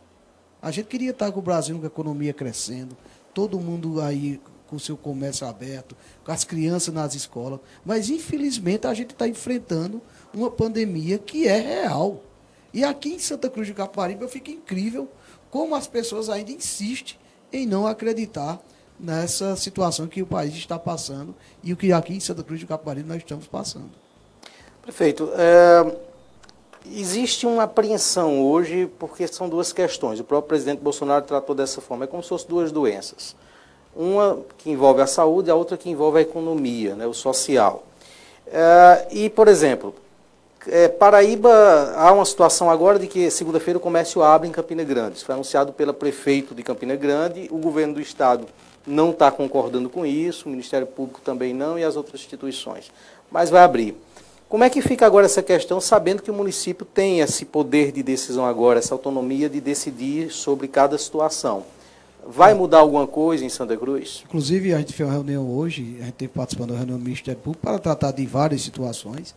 [0.61, 2.94] A gente queria estar com o Brasil com a economia crescendo,
[3.33, 7.61] todo mundo aí com o seu comércio aberto, com as crianças nas escolas.
[7.85, 10.03] Mas, infelizmente, a gente está enfrentando
[10.35, 12.20] uma pandemia que é real.
[12.73, 15.09] E aqui em Santa Cruz de Caparibe eu fico incrível
[15.51, 17.16] como as pessoas ainda insistem
[17.53, 18.61] em não acreditar
[18.99, 22.66] nessa situação que o país está passando e o que aqui em Santa Cruz de
[22.66, 23.90] Caparibe nós estamos passando.
[24.83, 25.97] Prefeito, é,
[26.92, 30.20] existe uma apreensão hoje porque são duas questões.
[30.20, 32.05] O próprio presidente Bolsonaro tratou dessa forma.
[32.05, 33.35] É como se fossem duas doenças.
[33.97, 37.85] Uma que envolve a saúde, a outra que envolve a economia, né, o social.
[38.47, 39.94] É, e, por exemplo,
[40.66, 45.16] é, Paraíba, há uma situação agora de que segunda-feira o comércio abre em Campina Grande.
[45.16, 47.48] Isso foi anunciado pela prefeito de Campina Grande.
[47.50, 48.46] O governo do estado
[48.87, 52.90] não está concordando com isso, o Ministério Público também não e as outras instituições.
[53.31, 53.96] Mas vai abrir.
[54.48, 58.03] Como é que fica agora essa questão, sabendo que o município tem esse poder de
[58.03, 61.64] decisão agora, essa autonomia de decidir sobre cada situação?
[62.27, 64.22] Vai mudar alguma coisa em Santa Cruz?
[64.24, 67.38] Inclusive, a gente fez uma reunião hoje, a gente teve participando da reunião do Ministério
[67.40, 69.35] Público para tratar de várias situações.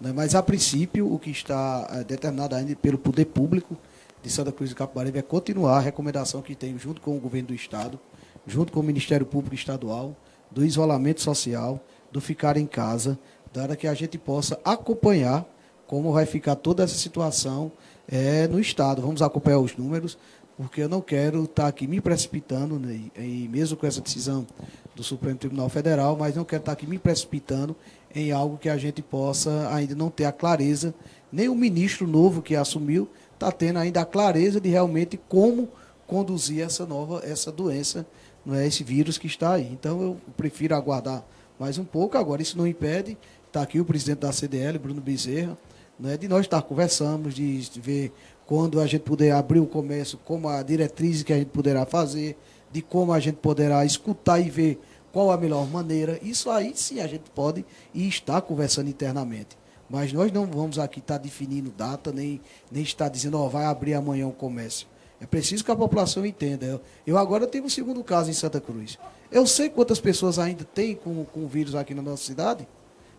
[0.00, 0.12] Né?
[0.14, 3.76] Mas, a princípio, o que está é, determinado ainda pelo poder público
[4.22, 7.48] de Santa Cruz do Capibaribe é continuar a recomendação que tem junto com o governo
[7.48, 7.98] do Estado,
[8.46, 10.16] junto com o Ministério Público Estadual,
[10.50, 13.18] do isolamento social, do ficar em casa,
[13.52, 15.46] para que a gente possa acompanhar
[15.86, 17.72] como vai ficar toda essa situação
[18.08, 19.02] é, no Estado.
[19.02, 20.16] Vamos acompanhar os números,
[20.56, 24.46] porque eu não quero estar aqui me precipitando, né, e mesmo com essa decisão
[24.94, 27.74] do Supremo Tribunal Federal, mas não quero estar aqui me precipitando
[28.14, 30.94] em algo que a gente possa ainda não ter a clareza,
[31.32, 35.68] nem o ministro novo que assumiu está tendo ainda a clareza de realmente como
[36.06, 38.04] conduzir essa nova, essa doença,
[38.44, 39.68] não é esse vírus que está aí.
[39.72, 41.24] Então eu prefiro aguardar
[41.58, 42.18] mais um pouco.
[42.18, 45.56] Agora isso não impede, está aqui o presidente da CDL, Bruno Bezerra,
[45.98, 48.12] né, de nós estar conversando, de ver
[48.44, 52.36] quando a gente puder abrir o comércio, como a diretriz que a gente poderá fazer,
[52.72, 54.80] de como a gente poderá escutar e ver
[55.12, 56.18] qual a melhor maneira.
[56.22, 59.58] Isso aí sim a gente pode e está conversando internamente.
[59.88, 63.64] Mas nós não vamos aqui estar definindo data, nem, nem estar dizendo, ó, oh, vai
[63.64, 64.86] abrir amanhã o comércio.
[65.20, 66.64] É preciso que a população entenda.
[66.64, 68.98] Eu, eu agora tenho um segundo caso em Santa Cruz.
[69.30, 72.66] Eu sei quantas pessoas ainda tem com, com o vírus aqui na nossa cidade.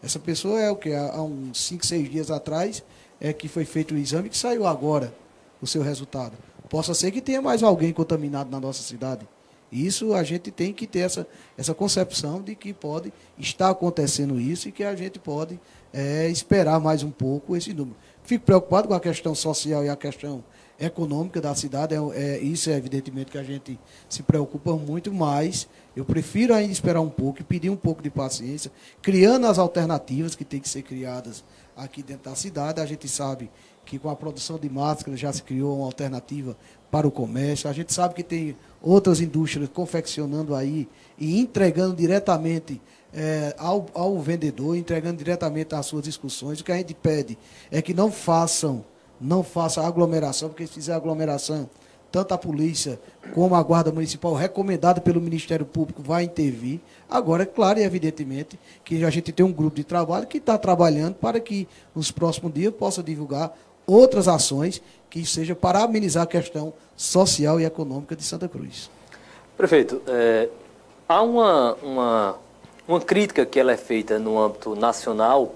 [0.02, 0.94] Essa pessoa é o que?
[0.94, 2.84] Há uns 5, 6 dias atrás
[3.20, 5.14] é que foi feito o exame que saiu agora
[5.62, 6.36] o seu resultado.
[6.70, 9.28] Possa ser que tenha mais alguém contaminado na nossa cidade.
[9.72, 11.26] Isso a gente tem que ter essa,
[11.58, 15.60] essa concepção de que pode estar acontecendo isso e que a gente pode
[15.94, 17.96] é, esperar mais um pouco esse número.
[18.24, 20.44] Fico preocupado com a questão social e a questão
[20.80, 21.96] econômica da cidade.
[21.96, 23.80] É, é, isso é evidentemente que a gente
[24.10, 28.10] se preocupa muito, mas eu prefiro ainda esperar um pouco e pedir um pouco de
[28.10, 31.44] paciência, criando as alternativas que têm que ser criadas
[31.78, 32.82] aqui dentro da cidade.
[32.82, 33.50] A gente sabe
[33.86, 36.58] que com a produção de máscaras já se criou uma alternativa
[36.90, 37.70] para o comércio.
[37.70, 42.82] A gente sabe que tem outras indústrias confeccionando aí e entregando diretamente
[43.14, 46.60] é, ao, ao vendedor, entregando diretamente às suas discussões.
[46.60, 47.38] O que a gente pede
[47.70, 48.84] é que não façam,
[49.20, 51.70] não façam aglomeração, porque se fizer aglomeração,
[52.12, 53.00] tanto a polícia
[53.34, 56.82] como a guarda municipal, recomendada pelo Ministério Público, vai intervir.
[57.10, 60.58] Agora, é claro e evidentemente que a gente tem um grupo de trabalho que está
[60.58, 63.54] trabalhando para que nos próximos dias possa divulgar
[63.86, 68.90] outras ações que sejam para amenizar a questão social e econômica de Santa Cruz.
[69.58, 70.48] Prefeito, é,
[71.08, 72.36] há uma, uma,
[72.88, 75.56] uma crítica que ela é feita no âmbito nacional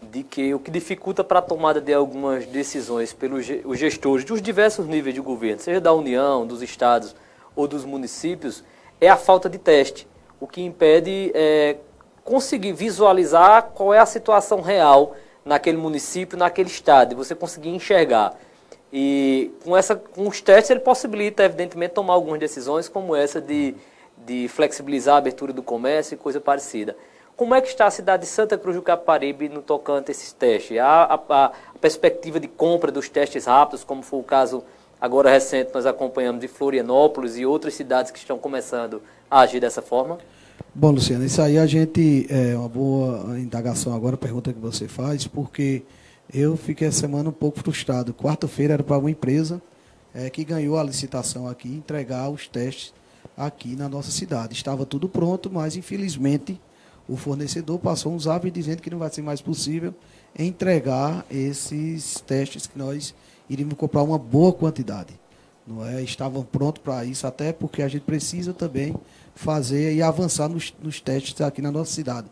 [0.00, 3.46] de que o que dificulta para a tomada de algumas decisões pelos
[3.78, 7.16] gestores dos diversos níveis de governo, seja da União, dos estados
[7.56, 8.62] ou dos municípios,
[9.00, 10.06] é a falta de teste,
[10.40, 11.76] o que impede é,
[12.22, 18.34] conseguir visualizar qual é a situação real naquele município, naquele estado, você conseguir enxergar.
[18.92, 23.74] E com, essa, com os testes ele possibilita, evidentemente, tomar algumas decisões como essa de,
[24.16, 26.96] de flexibilizar a abertura do comércio e coisa parecida.
[27.36, 30.32] Como é que está a cidade de Santa Cruz do Caparibe no tocante a esses
[30.32, 30.78] testes?
[30.78, 34.62] A, a, a, perspectiva de compra dos testes rápidos, como foi o caso
[35.00, 39.82] agora recente, nós acompanhamos de Florianópolis e outras cidades que estão começando a agir dessa
[39.82, 40.18] forma?
[40.74, 44.88] Bom, Luciano, isso aí a gente, é uma boa indagação agora, a pergunta que você
[44.88, 45.82] faz, porque
[46.32, 48.12] eu fiquei essa semana um pouco frustrado.
[48.12, 49.62] Quarta-feira era para uma empresa
[50.14, 52.92] é, que ganhou a licitação aqui entregar os testes
[53.36, 54.54] aqui na nossa cidade.
[54.54, 56.60] Estava tudo pronto, mas infelizmente
[57.08, 59.94] o fornecedor passou um zap dizendo que não vai ser mais possível
[60.38, 63.14] entregar esses testes que nós
[63.48, 65.14] iríamos comprar uma boa quantidade.
[65.66, 66.02] Não é?
[66.02, 68.94] Estavam prontos para isso, até porque a gente precisa também
[69.34, 72.28] fazer e avançar nos, nos testes aqui na nossa cidade.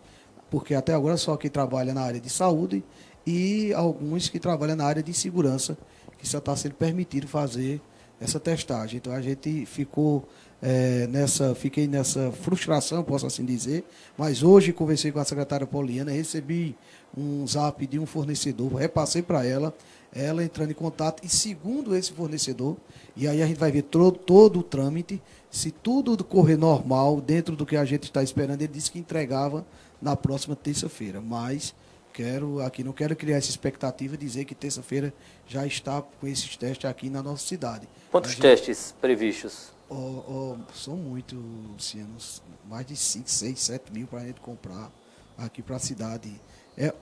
[0.51, 2.85] Porque até agora só quem trabalha na área de saúde
[3.27, 5.77] e alguns que trabalham na área de segurança,
[6.19, 7.81] que só está sendo permitido fazer
[8.21, 8.99] essa testagem.
[8.99, 10.29] Então a gente ficou
[10.61, 13.85] é, nessa, fiquei nessa frustração, posso assim dizer,
[14.17, 16.77] mas hoje conversei com a secretária Pauliana, recebi
[17.17, 19.75] um zap de um fornecedor, repassei para ela,
[20.15, 22.77] ela entrando em contato, e segundo esse fornecedor,
[23.17, 27.57] e aí a gente vai ver todo, todo o trâmite, se tudo correr normal, dentro
[27.57, 29.67] do que a gente está esperando, ele disse que entregava
[30.01, 31.75] na próxima terça-feira, mas
[32.13, 35.15] quero aqui não quero criar essa expectativa dizer que terça-feira
[35.47, 37.89] já está com esses testes aqui na nossa cidade.
[38.11, 39.73] Quantos gente, testes previstos?
[39.89, 42.17] Oh, oh, são muitos, Luciano.
[42.69, 44.91] Mais de 5, 6, 7 mil para a gente comprar
[45.37, 46.33] aqui para a cidade.
[46.77, 46.95] É,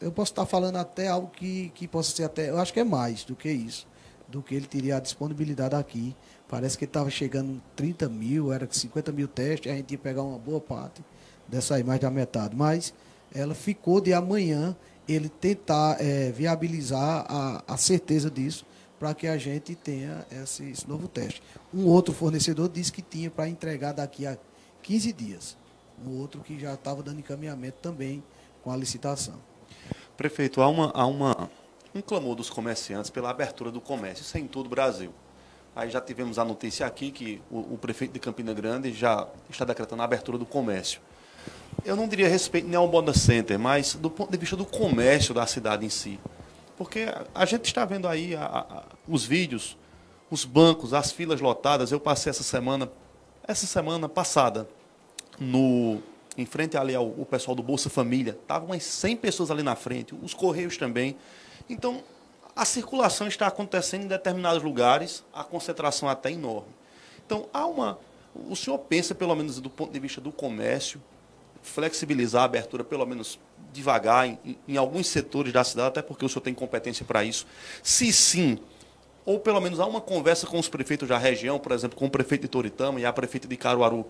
[0.00, 2.50] eu posso estar falando até algo que, que possa ser até.
[2.50, 3.86] Eu acho que é mais do que isso.
[4.28, 6.14] Do que ele teria a disponibilidade aqui.
[6.48, 10.38] Parece que estava chegando 30 mil, era 50 mil testes, a gente ia pegar uma
[10.38, 11.02] boa parte
[11.46, 12.56] dessa aí, mais da metade.
[12.56, 12.94] Mas
[13.34, 18.64] ela ficou de amanhã ele tentar é, viabilizar a, a certeza disso
[18.98, 21.42] para que a gente tenha esse, esse, novo teste.
[21.72, 24.36] Um outro fornecedor disse que tinha para entregar daqui a
[24.82, 25.56] 15 dias.
[26.04, 28.22] Um outro que já estava dando encaminhamento também
[28.62, 29.47] com a licitação.
[30.18, 31.48] Prefeito, há, uma, há uma,
[31.94, 35.14] um clamor dos comerciantes pela abertura do comércio, isso é em todo o Brasil.
[35.76, 39.64] Aí já tivemos a notícia aqui que o, o prefeito de Campina Grande já está
[39.64, 41.00] decretando a abertura do comércio.
[41.84, 45.32] Eu não diria respeito nem ao Bonda Center, mas do ponto de vista do comércio
[45.32, 46.18] da cidade em si.
[46.76, 49.78] Porque a gente está vendo aí a, a, os vídeos,
[50.28, 51.92] os bancos, as filas lotadas.
[51.92, 52.90] Eu passei essa semana,
[53.46, 54.68] essa semana passada,
[55.38, 56.02] no
[56.38, 58.38] em frente ali ao pessoal do Bolsa Família.
[58.40, 61.16] Estavam umas 100 pessoas ali na frente, os Correios também.
[61.68, 62.02] Então,
[62.54, 66.70] a circulação está acontecendo em determinados lugares, a concentração é até enorme.
[67.26, 67.98] Então, há uma.
[68.34, 71.02] O senhor pensa, pelo menos do ponto de vista do comércio,
[71.60, 73.38] flexibilizar a abertura, pelo menos
[73.72, 77.46] devagar, em, em alguns setores da cidade, até porque o senhor tem competência para isso.
[77.82, 78.58] Se sim,
[79.26, 82.10] ou pelo menos há uma conversa com os prefeitos da região, por exemplo, com o
[82.10, 84.06] prefeito de Toritama e a prefeita de Caruaru,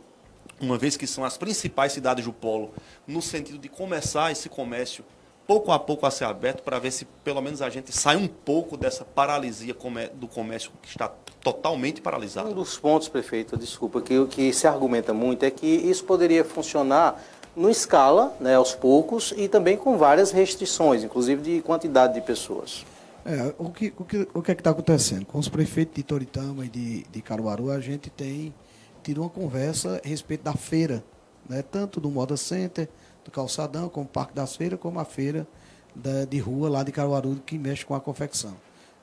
[0.61, 2.73] uma vez que são as principais cidades do polo,
[3.07, 5.05] no sentido de começar esse comércio
[5.47, 8.29] pouco a pouco a ser aberto para ver se pelo menos a gente sai um
[8.29, 9.75] pouco dessa paralisia
[10.13, 12.51] do comércio que está totalmente paralisado.
[12.51, 17.19] Um dos pontos, prefeito, desculpa, que, que se argumenta muito é que isso poderia funcionar
[17.57, 22.85] no escala, né, aos poucos, e também com várias restrições, inclusive de quantidade de pessoas.
[23.25, 25.25] É, o, que, o, que, o que é que está acontecendo?
[25.25, 28.55] Com os prefeitos de Toritama e de, de Caruaru, a gente tem
[29.09, 31.03] tido uma conversa a respeito da feira,
[31.49, 32.87] né, tanto do Moda Center,
[33.25, 35.49] do Calçadão, como Parque das Feiras, como a feira
[35.95, 38.55] da, de rua lá de Caruaru, que mexe com a confecção.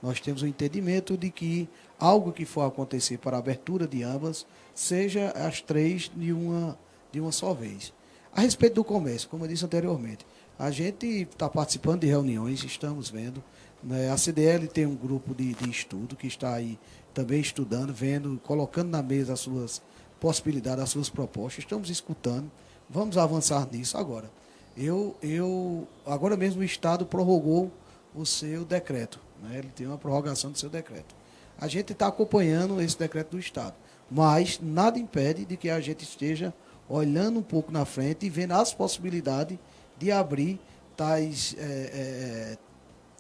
[0.04, 4.46] Nós temos o entendimento de que algo que for acontecer para a abertura de ambas,
[4.76, 6.78] seja as três de uma,
[7.12, 7.92] de uma só vez.
[8.32, 10.24] A respeito do comércio, como eu disse anteriormente,
[10.60, 13.44] a gente está participando de reuniões, estamos vendo.
[13.84, 16.78] Né, a CDL tem um grupo de, de estudo que está aí
[17.12, 19.82] também estudando, vendo, colocando na mesa as suas
[20.20, 21.64] possibilidades, as suas propostas.
[21.64, 22.50] Estamos escutando.
[22.90, 24.30] Vamos avançar nisso agora.
[24.78, 27.72] Eu, eu, agora mesmo o Estado prorrogou
[28.14, 29.20] o seu decreto.
[29.42, 29.60] Né?
[29.60, 31.16] Ele tem uma prorrogação do seu decreto.
[31.58, 33.76] A gente está acompanhando esse decreto do Estado.
[34.10, 36.54] Mas nada impede de que a gente esteja
[36.88, 39.58] olhando um pouco na frente e vendo as possibilidades
[39.98, 40.60] de abrir
[40.96, 42.58] tais é, é,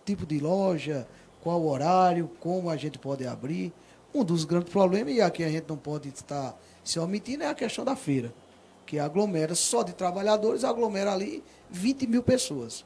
[0.06, 1.08] tipo de loja,
[1.41, 3.74] qual horário, como a gente pode abrir.
[4.14, 7.56] Um dos grandes problemas, e aqui a gente não pode estar se omitindo, é a
[7.56, 8.32] questão da feira,
[8.86, 12.86] que aglomera só de trabalhadores, aglomera ali 20 mil pessoas.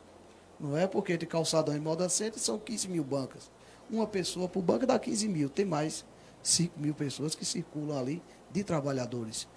[0.58, 3.52] Não é porque de calçadão e moda center são 15 mil bancas.
[3.90, 5.50] Uma pessoa por banca dá 15 mil.
[5.50, 6.06] Tem mais
[6.42, 8.22] 5 mil pessoas que circulam ali
[8.52, 9.48] de trabalhadores.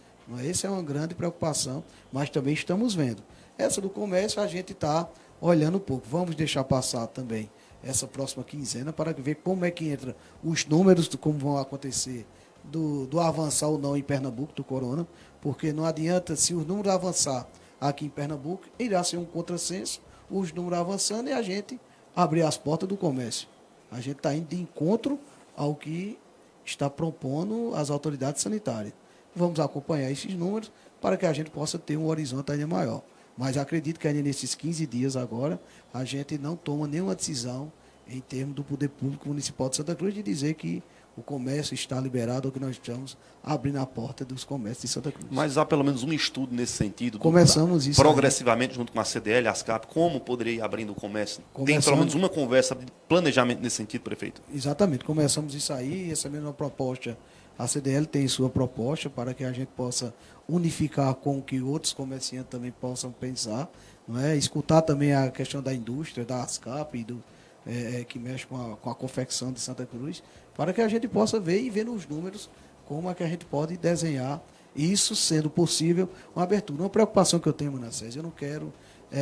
[0.44, 3.22] Essa é uma grande preocupação, mas também estamos vendo.
[3.56, 5.08] Essa do comércio a gente está
[5.40, 6.06] olhando um pouco.
[6.08, 7.50] Vamos deixar passar também
[7.82, 12.26] essa próxima quinzena para ver como é que entra os números, como vão acontecer
[12.64, 15.06] do, do avançar ou não em Pernambuco do corona,
[15.40, 17.46] porque não adianta, se os números avançar
[17.80, 20.00] aqui em Pernambuco, irá ser um contrassenso,
[20.30, 21.80] os números avançando e a gente
[22.14, 23.48] abrir as portas do comércio.
[23.90, 25.18] A gente está indo de encontro
[25.56, 26.18] ao que
[26.64, 28.94] está propondo as autoridades sanitárias.
[29.34, 33.02] Vamos acompanhar esses números para que a gente possa ter um horizonte ainda maior.
[33.36, 35.60] Mas acredito que ainda nesses 15 dias agora,
[35.92, 37.72] a gente não toma nenhuma decisão
[38.06, 40.82] em termos do poder público municipal de Santa Cruz de dizer que
[41.16, 45.12] o comércio está liberado ou que nós estamos abrindo a porta dos comércios de Santa
[45.12, 45.26] Cruz.
[45.30, 47.18] Mas há pelo menos um estudo nesse sentido.
[47.18, 48.76] Começamos isso Progressivamente, aí.
[48.76, 51.42] junto com a CDL, a ASCAP, como poderia ir abrindo o comércio?
[51.52, 54.40] Começamos, Tem pelo menos uma conversa de planejamento nesse sentido, prefeito?
[54.52, 55.04] Exatamente.
[55.04, 57.16] Começamos isso aí, essa mesma proposta.
[57.58, 60.14] A CDL tem sua proposta para que a gente possa
[60.48, 63.70] unificar com o que outros comerciantes também possam pensar.
[64.08, 64.36] Não é?
[64.36, 67.22] Escutar também a questão da indústria, da ASCAP e do,
[67.66, 70.22] é, é, que mexe com a, com a confecção de Santa Cruz,
[70.56, 72.50] para que a gente possa ver e ver nos números
[72.86, 74.42] como é que a gente pode desenhar
[74.74, 76.82] isso, sendo possível, uma abertura.
[76.82, 78.72] Uma preocupação que eu tenho, Manassés, eu não quero
[79.10, 79.20] é,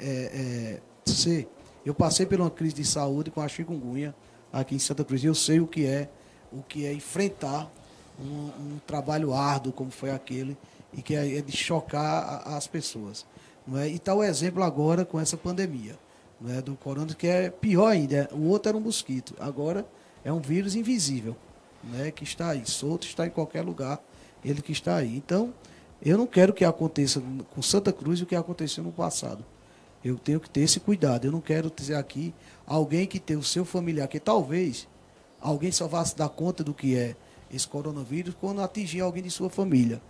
[0.00, 1.48] é, é, ser.
[1.84, 4.14] Eu passei por uma crise de saúde com a chikungunya
[4.52, 5.24] aqui em Santa Cruz.
[5.24, 6.08] E eu sei o que é,
[6.52, 7.70] o que é enfrentar
[8.20, 10.56] um, um trabalho árduo como foi aquele
[10.92, 13.26] e que é, é de chocar as pessoas.
[13.66, 13.88] Não é?
[13.88, 15.98] E está o exemplo agora com essa pandemia
[16.40, 18.28] né, do corona, que é pior ainda.
[18.32, 19.86] O outro era um mosquito, agora
[20.24, 21.36] é um vírus invisível,
[21.84, 24.00] né, que está aí, solto, está em qualquer lugar,
[24.44, 25.16] ele que está aí.
[25.16, 25.52] Então,
[26.00, 27.22] eu não quero que aconteça
[27.54, 29.44] com Santa Cruz o que aconteceu no passado.
[30.04, 31.24] Eu tenho que ter esse cuidado.
[31.24, 32.34] Eu não quero dizer aqui
[32.66, 34.88] alguém que tem o seu familiar, que talvez
[35.40, 37.14] alguém só vá se dar conta do que é
[37.52, 40.02] esse coronavírus quando atingir alguém de sua família.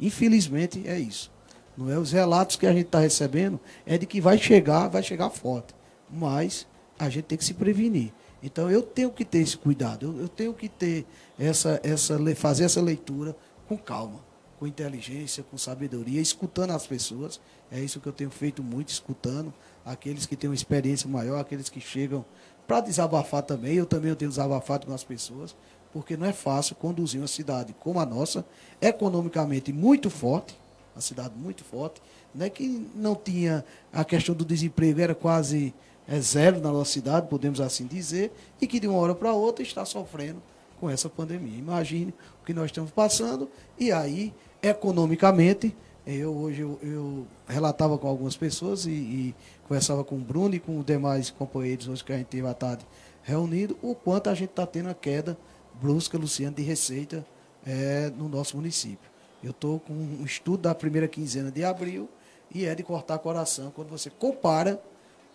[0.00, 1.30] Infelizmente é isso.
[1.76, 5.02] Não é os relatos que a gente está recebendo é de que vai chegar, vai
[5.02, 5.76] chegar forte
[6.10, 6.66] mas
[6.98, 8.12] a gente tem que se prevenir.
[8.46, 11.04] Então eu tenho que ter esse cuidado, eu, eu tenho que ter
[11.36, 13.36] essa, essa, fazer essa leitura
[13.68, 14.20] com calma,
[14.56, 17.40] com inteligência, com sabedoria, escutando as pessoas.
[17.72, 19.52] É isso que eu tenho feito muito, escutando
[19.84, 22.24] aqueles que têm uma experiência maior, aqueles que chegam
[22.68, 23.74] para desabafar também.
[23.74, 25.56] Eu também eu tenho desabafado com as pessoas,
[25.92, 28.46] porque não é fácil conduzir uma cidade como a nossa,
[28.80, 30.56] economicamente muito forte,
[30.94, 32.00] uma cidade muito forte,
[32.32, 35.74] né, que não tinha a questão do desemprego, era quase
[36.08, 39.62] é zero na nossa cidade, podemos assim dizer, e que de uma hora para outra
[39.62, 40.42] está sofrendo
[40.80, 41.58] com essa pandemia.
[41.58, 44.32] Imagine o que nós estamos passando, e aí,
[44.62, 45.74] economicamente,
[46.06, 49.34] eu hoje eu, eu relatava com algumas pessoas e, e,
[49.66, 52.54] conversava com o Bruno e com os demais companheiros hoje que a gente teve à
[52.54, 52.86] tarde
[53.24, 55.36] reunido, o quanto a gente está tendo a queda
[55.74, 57.26] brusca, Luciano, de receita
[57.66, 59.10] é, no nosso município.
[59.42, 62.08] Eu estou com um estudo da primeira quinzena de abril
[62.54, 64.80] e é de cortar coração quando você compara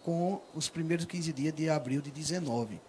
[0.04, 2.80] com os primeiros 15 dias de abril de 19.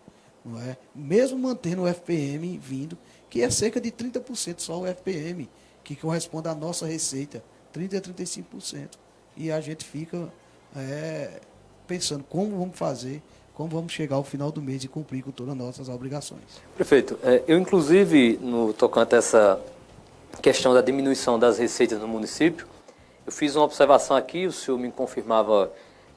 [0.44, 0.76] Não é?
[0.94, 2.98] Mesmo mantendo o FPM vindo,
[3.30, 5.48] que é cerca de 30% só o FPM,
[5.84, 7.42] que corresponde à nossa receita,
[7.74, 8.88] 30% a 35%.
[9.36, 10.28] E a gente fica
[10.76, 11.40] é,
[11.86, 13.22] pensando como vamos fazer,
[13.54, 16.42] como vamos chegar ao final do mês e cumprir com todas as nossas obrigações.
[16.74, 19.60] Prefeito, é, eu inclusive, no tocante a essa
[20.40, 22.66] questão da diminuição das receitas no município,
[23.24, 25.70] eu fiz uma observação aqui, o senhor me confirmava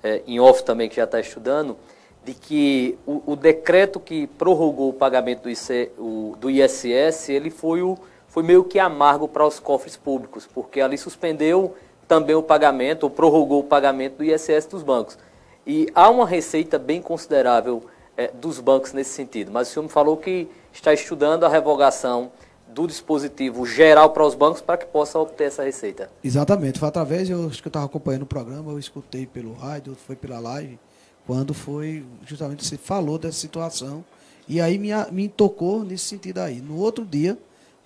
[0.05, 1.75] é, em off também, que já está estudando,
[2.23, 7.49] de que o, o, decreto que prorrogou o pagamento do, IC, o, do ISS, ele
[7.49, 7.97] foi, o,
[8.27, 11.75] foi meio que amargo para os cofres públicos, porque ali suspendeu
[12.07, 15.17] também o pagamento, ou prorrogou o pagamento do ISS dos bancos.
[15.65, 17.83] E há uma receita bem considerável
[18.15, 22.31] é, dos bancos nesse sentido, mas o senhor me falou que está estudando a revogação
[22.75, 26.11] do dispositivo geral para os bancos para que possa obter essa receita.
[26.21, 26.77] Exatamente.
[26.77, 30.17] Foi através, eu acho que eu estava acompanhando o programa, eu escutei pelo rádio, foi
[30.17, 30.77] pela live,
[31.25, 34.03] quando foi justamente você falou dessa situação.
[34.45, 36.59] E aí me, me tocou nesse sentido aí.
[36.59, 37.37] No outro dia,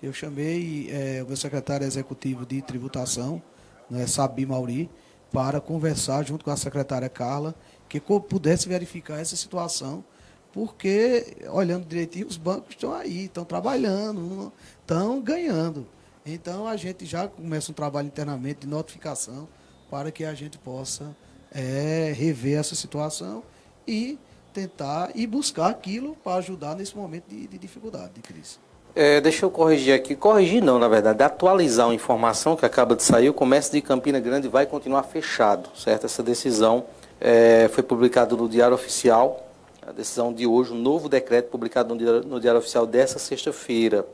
[0.02, 3.40] eu chamei é, o meu secretário executivo de tributação,
[3.88, 4.90] né, Sabi Mauri,
[5.30, 7.54] para conversar junto com a secretária Carla,
[7.88, 10.04] que pudesse verificar essa situação
[10.52, 14.52] porque, olhando direitinho, os bancos estão aí, estão trabalhando,
[14.90, 15.86] estão ganhando.
[16.26, 19.48] Então, a gente já começa um trabalho internamente de notificação
[19.88, 21.16] para que a gente possa
[21.54, 23.44] é, rever essa situação
[23.86, 24.18] e
[24.52, 28.58] tentar e buscar aquilo para ajudar nesse momento de, de dificuldade, de crise.
[28.92, 30.16] É, deixa eu corrigir aqui.
[30.16, 33.30] Corrigir não, na verdade, atualizar uma informação que acaba de sair.
[33.30, 36.06] O comércio de Campina Grande vai continuar fechado, certo?
[36.06, 36.84] Essa decisão
[37.20, 39.46] é, foi publicada no Diário Oficial
[39.86, 44.06] a decisão de hoje, um novo decreto publicado no Diário, no Diário Oficial desta sexta-feira.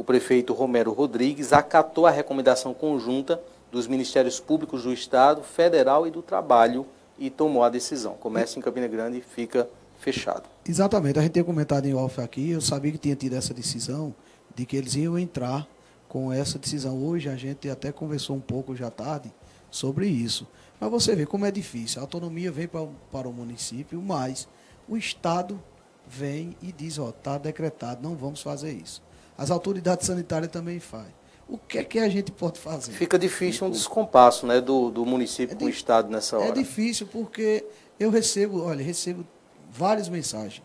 [0.00, 3.38] O prefeito Romero Rodrigues acatou a recomendação conjunta
[3.70, 6.86] dos Ministérios Públicos do Estado, Federal e do Trabalho
[7.18, 8.14] e tomou a decisão.
[8.14, 10.44] Comércio em Campina Grande fica fechado.
[10.66, 11.18] Exatamente.
[11.18, 14.14] A gente tem comentado em off aqui, eu sabia que tinha tido essa decisão
[14.54, 15.68] de que eles iam entrar
[16.08, 16.96] com essa decisão.
[17.04, 19.30] Hoje a gente até conversou um pouco já tarde
[19.70, 20.48] sobre isso.
[20.80, 22.00] Mas você vê como é difícil.
[22.00, 24.48] A autonomia vem para, para o município, mas
[24.88, 25.62] o Estado
[26.08, 29.02] vem e diz, ó, está decretado, não vamos fazer isso.
[29.40, 31.14] As autoridades sanitárias também fazem.
[31.48, 32.92] O que é que a gente pode fazer?
[32.92, 36.48] Fica difícil um descompasso né, do, do município é com o Estado nessa é hora.
[36.50, 37.64] É difícil porque
[37.98, 39.26] eu recebo, olha, recebo
[39.72, 40.62] várias mensagens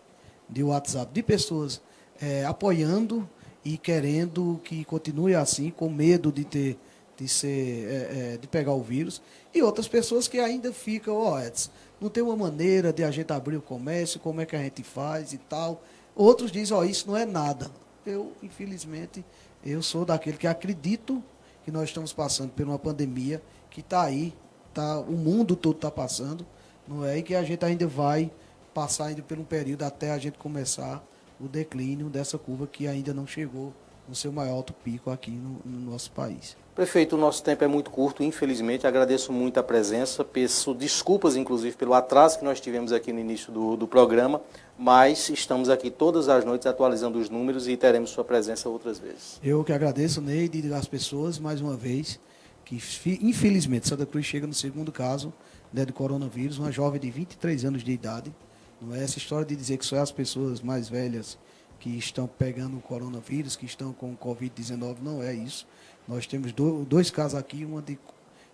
[0.50, 1.82] de WhatsApp de pessoas
[2.22, 3.28] é, apoiando
[3.64, 6.78] e querendo que continue assim, com medo de ter
[7.16, 9.22] de ser é, é, de pegar o vírus
[9.54, 11.72] e outras pessoas que ainda ficam, ó, oh, Edson,
[12.02, 14.84] não tem uma maneira de a gente abrir o comércio, como é que a gente
[14.84, 15.82] faz e tal.
[16.14, 17.72] Outros dizem, ó, oh, isso não é nada.
[18.06, 19.26] Eu, infelizmente,
[19.66, 21.24] eu sou daquele que acredito
[21.64, 24.34] que nós estamos passando por uma pandemia que está aí,
[24.74, 26.46] tá, o mundo todo está passando,
[26.88, 27.18] não é?
[27.18, 28.32] E que a gente ainda vai
[28.74, 31.04] passar ainda por um período até a gente começar
[31.40, 33.74] o declínio dessa curva que ainda não chegou
[34.08, 36.56] no seu maior alto pico aqui no, no nosso país.
[36.76, 38.86] Prefeito, o nosso tempo é muito curto, infelizmente.
[38.86, 40.26] Agradeço muito a presença.
[40.26, 44.42] Peço desculpas, inclusive, pelo atraso que nós tivemos aqui no início do, do programa,
[44.78, 49.40] mas estamos aqui todas as noites atualizando os números e teremos sua presença outras vezes.
[49.42, 52.20] Eu que agradeço, Neide, as pessoas, mais uma vez,
[52.66, 52.76] que
[53.22, 55.32] infelizmente Santa Cruz chega no segundo caso
[55.72, 58.36] né, de coronavírus, uma jovem de 23 anos de idade.
[58.82, 61.38] Não é essa história de dizer que só as pessoas mais velhas
[61.80, 65.68] que estão pegando o coronavírus, que estão com o Covid-19, não é isso
[66.08, 66.54] nós temos
[66.88, 67.98] dois casos aqui, uma de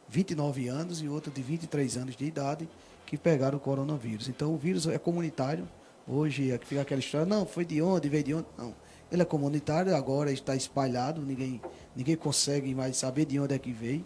[0.07, 2.69] 29 anos e outra de 23 anos de idade,
[3.05, 4.29] que pegaram o coronavírus.
[4.29, 5.67] Então o vírus é comunitário.
[6.07, 8.47] Hoje fica aquela história, não, foi de onde, veio de onde.
[8.57, 8.73] Não.
[9.11, 11.61] Ele é comunitário, agora está espalhado, ninguém,
[11.93, 14.05] ninguém consegue mais saber de onde é que veio.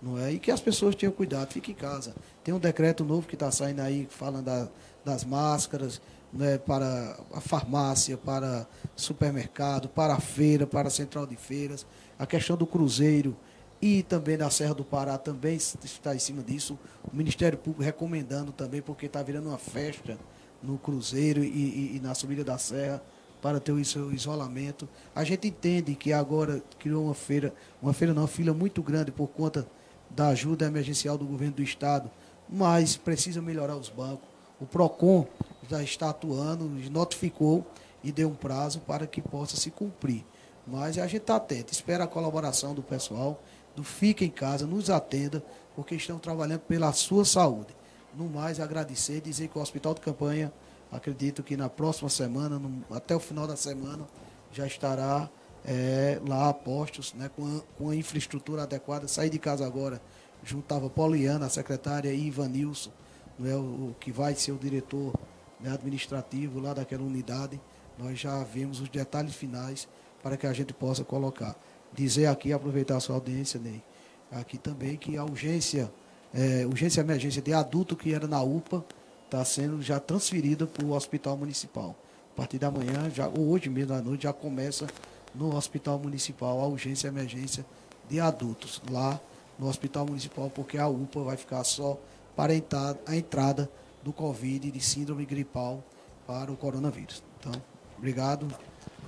[0.00, 0.32] Não é?
[0.32, 2.14] E que as pessoas tenham cuidado, fiquem em casa.
[2.42, 4.68] Tem um decreto novo que está saindo aí, falando da,
[5.04, 6.00] das máscaras,
[6.32, 11.86] né, para a farmácia, para supermercado, para a feira, para a central de feiras
[12.18, 13.36] a questão do Cruzeiro
[13.80, 16.78] e também da Serra do Pará também está em cima disso.
[17.12, 20.18] O Ministério Público recomendando também, porque está virando uma festa
[20.62, 23.02] no Cruzeiro e, e, e, na subida da Serra
[23.42, 24.88] para ter o seu isolamento.
[25.14, 29.12] A gente entende que agora criou uma feira, uma feira não, uma fila muito grande
[29.12, 29.66] por conta
[30.08, 32.10] da ajuda emergencial do governo do Estado,
[32.48, 34.26] mas precisa melhorar os bancos.
[34.60, 35.26] O PROCON
[35.68, 37.66] já está atuando, notificou
[38.02, 40.24] e deu um prazo para que possa se cumprir.
[40.66, 43.40] Mas a gente está atento, espera a colaboração do pessoal,
[43.74, 45.44] do Fica em Casa, nos atenda,
[45.74, 47.76] porque estão trabalhando pela sua saúde.
[48.14, 50.52] No mais, agradecer dizer que o Hospital de Campanha,
[50.90, 54.06] acredito que na próxima semana, no, até o final da semana,
[54.50, 55.28] já estará
[55.64, 59.06] é, lá a postos, né, com, a, com a infraestrutura adequada.
[59.06, 60.00] Saí de casa agora,
[60.42, 62.90] juntava Poliana, a secretária, e Ivanilson,
[63.38, 65.12] né, o, o, que vai ser o diretor
[65.60, 67.60] né, administrativo lá daquela unidade.
[67.98, 69.88] Nós já vimos os detalhes finais
[70.22, 71.56] para que a gente possa colocar.
[71.92, 73.82] Dizer aqui, aproveitar a sua audiência, Ney,
[74.30, 75.90] aqui também que a urgência,
[76.34, 78.84] é, urgência emergência de adulto que era na UPA,
[79.24, 81.96] está sendo já transferida para o hospital municipal.
[82.32, 84.86] A partir da manhã, já, ou hoje mesmo à noite, já começa
[85.34, 87.64] no hospital municipal a urgência emergência
[88.08, 89.20] de adultos, lá
[89.58, 91.98] no hospital municipal, porque a UPA vai ficar só
[92.36, 93.68] para a entrada
[94.02, 95.82] do Covid, de síndrome gripal
[96.26, 97.22] para o coronavírus.
[97.40, 97.52] Então,
[97.96, 98.46] obrigado.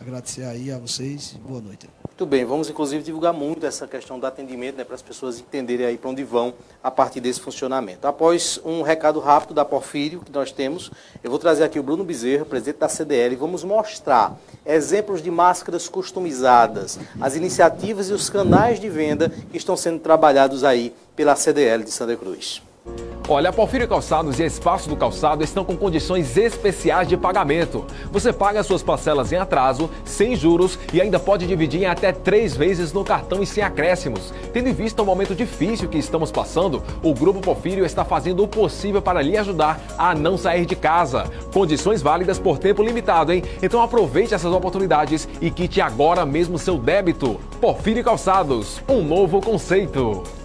[0.00, 1.34] Agradecer aí a vocês.
[1.44, 1.88] Boa noite.
[2.04, 5.86] Muito bem, vamos inclusive divulgar muito essa questão do atendimento, né, para as pessoas entenderem
[5.86, 6.52] aí para onde vão
[6.82, 8.08] a partir desse funcionamento.
[8.08, 10.90] Após um recado rápido da Porfírio que nós temos,
[11.22, 15.30] eu vou trazer aqui o Bruno Bezerra, presidente da CDL, e vamos mostrar exemplos de
[15.30, 21.36] máscaras customizadas, as iniciativas e os canais de venda que estão sendo trabalhados aí pela
[21.36, 22.62] CDL de Santa Cruz.
[23.30, 27.84] Olha, a Porfírio Calçados e Espaço do Calçado estão com condições especiais de pagamento.
[28.10, 32.56] Você paga suas parcelas em atraso, sem juros e ainda pode dividir em até três
[32.56, 34.32] vezes no cartão e sem acréscimos.
[34.50, 38.48] Tendo em vista o momento difícil que estamos passando, o Grupo Porfírio está fazendo o
[38.48, 41.30] possível para lhe ajudar a não sair de casa.
[41.52, 43.42] Condições válidas por tempo limitado, hein?
[43.62, 47.38] Então aproveite essas oportunidades e quite agora mesmo seu débito.
[47.60, 50.37] Porfírio Calçados, um novo conceito.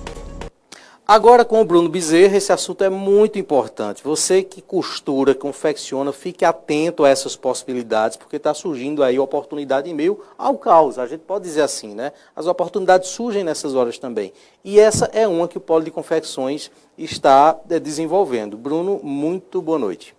[1.06, 4.01] Agora com o Bruno Bezerra, esse assunto é muito importante.
[4.06, 9.93] Você que costura, confecciona, fique atento a essas possibilidades, porque está surgindo aí oportunidade em
[9.93, 10.97] meio ao caos.
[10.97, 12.14] A gente pode dizer assim, né?
[12.34, 14.32] As oportunidades surgem nessas horas também.
[14.64, 18.58] E essa é uma que o Polo de Confecções está é, desenvolvendo.
[18.58, 20.16] Bruno, muito boa noite.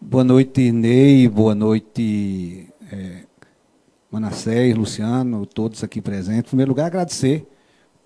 [0.00, 1.26] Boa noite, Ney.
[1.26, 3.24] Boa noite, é,
[4.12, 6.44] Manassés, Luciano, todos aqui presentes.
[6.44, 7.44] Em primeiro lugar, agradecer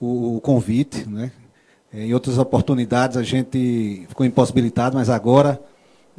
[0.01, 1.33] o convite, né?
[1.93, 5.61] É, em outras oportunidades a gente ficou impossibilitado, mas agora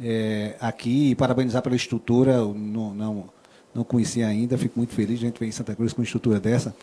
[0.02, 3.24] é, aqui, parabenizar pela estrutura, não, não,
[3.74, 6.40] não conhecia ainda, fico muito feliz, a gente vem em Santa Cruz com uma estrutura
[6.40, 6.74] dessa.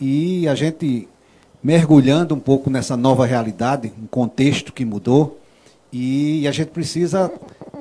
[0.00, 1.08] E a gente
[1.62, 5.38] mergulhando um pouco nessa nova realidade, um contexto que mudou,
[5.92, 7.30] e a gente precisa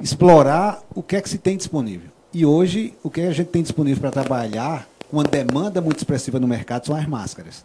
[0.02, 2.10] explorar o que é que se tem disponível.
[2.34, 6.40] E hoje, o que a gente tem disponível para trabalhar, com uma demanda muito expressiva
[6.40, 7.64] no mercado, são as máscaras.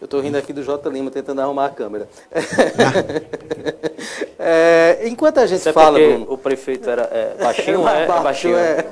[0.00, 2.08] Eu estou rindo aqui do J Lima tentando arrumar a câmera.
[4.38, 8.22] é, enquanto a gente Isso é fala, Bruno, o prefeito era é, baixinho, é, baixo,
[8.22, 8.56] baixinho.
[8.56, 8.84] É.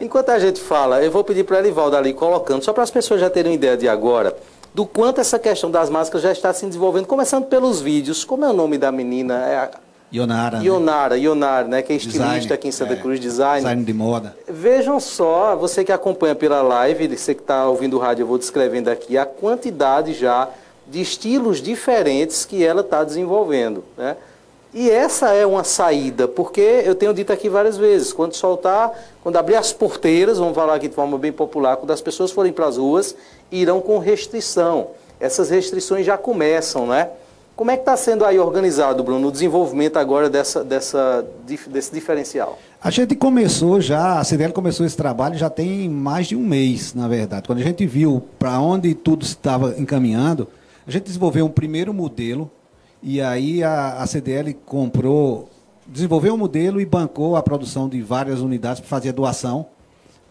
[0.00, 3.20] Enquanto a gente fala, eu vou pedir para Elivaldo ali colocando, só para as pessoas
[3.20, 4.36] já terem uma ideia de agora,
[4.74, 8.24] do quanto essa questão das máscaras já está se desenvolvendo, começando pelos vídeos.
[8.24, 9.46] Como é o nome da menina?
[9.46, 9.70] É a...
[10.14, 10.58] Ionara.
[10.58, 10.64] Né?
[10.64, 11.82] Ionara, Ionara, né?
[11.82, 13.62] Que é estilista design, aqui em Santa é, Cruz, design.
[13.62, 14.36] Design de moda.
[14.48, 18.38] Vejam só, você que acompanha pela live, você que está ouvindo o rádio, eu vou
[18.38, 20.48] descrevendo aqui a quantidade já
[20.86, 24.16] de estilos diferentes que ela está desenvolvendo, né?
[24.72, 28.92] E essa é uma saída, porque eu tenho dito aqui várias vezes, quando soltar,
[29.22, 32.52] quando abrir as porteiras, vamos falar aqui de forma bem popular, quando as pessoas forem
[32.52, 33.14] para as ruas,
[33.52, 34.88] irão com restrição.
[35.20, 37.08] Essas restrições já começam, né?
[37.56, 42.58] Como é que está sendo aí organizado, Bruno, o desenvolvimento agora dessa, dessa, desse diferencial?
[42.82, 46.94] A gente começou já, a CDL começou esse trabalho já tem mais de um mês,
[46.94, 47.46] na verdade.
[47.46, 50.48] Quando a gente viu para onde tudo estava encaminhando,
[50.84, 52.50] a gente desenvolveu um primeiro modelo
[53.00, 55.48] e aí a, a CDL comprou,
[55.86, 59.66] desenvolveu um modelo e bancou a produção de várias unidades para fazer doação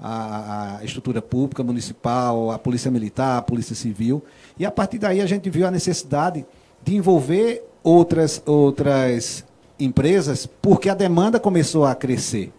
[0.02, 4.22] à, estrutura pública, municipal, à Polícia Militar, à Polícia Civil.
[4.60, 6.46] E a partir daí a gente viu a necessidade
[6.84, 9.44] de envolver outras, outras
[9.80, 12.52] empresas, porque a demanda começou a crescer.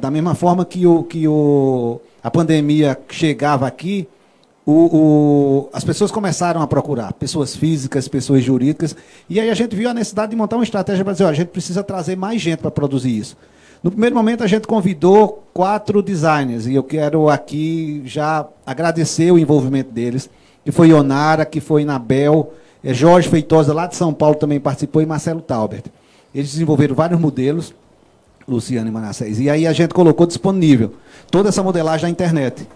[0.00, 4.08] Da mesma forma que, o, que o, a pandemia chegava aqui,
[4.64, 8.96] o, o, as pessoas começaram a procurar, pessoas físicas, pessoas jurídicas,
[9.30, 11.32] e aí a gente viu a necessidade de montar uma estratégia para dizer, ó, a
[11.32, 13.36] gente precisa trazer mais gente para produzir isso.
[13.80, 19.38] No primeiro momento a gente convidou quatro designers, e eu quero aqui já agradecer o
[19.38, 20.28] envolvimento deles,
[20.64, 22.52] que foi Ionara, que foi Inabel,
[22.94, 25.84] Jorge Feitosa, lá de São Paulo, também participou, e Marcelo Taubert.
[26.34, 27.74] Eles desenvolveram vários modelos,
[28.46, 30.94] Luciano e Manassés, e aí a gente colocou disponível
[31.30, 32.66] toda essa modelagem na internet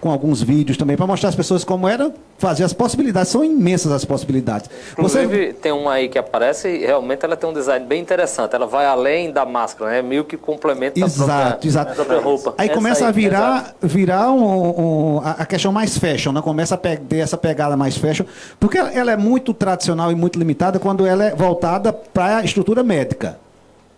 [0.00, 3.30] com alguns vídeos também, para mostrar às pessoas como era fazer as possibilidades.
[3.30, 4.70] São imensas as possibilidades.
[4.92, 5.52] Inclusive, Você...
[5.52, 8.54] tem uma aí que aparece e realmente ela tem um design bem interessante.
[8.54, 10.02] Ela vai além da máscara, né?
[10.02, 11.92] Meio que complementa exato, a própria, exato.
[11.92, 12.54] A própria roupa.
[12.56, 16.40] Aí Essa começa aí, a virar, virar um, um, a questão mais fashion, né?
[16.40, 18.24] Começa a ter essa pegada mais fashion,
[18.58, 22.82] porque ela é muito tradicional e muito limitada quando ela é voltada para a estrutura
[22.82, 23.38] médica.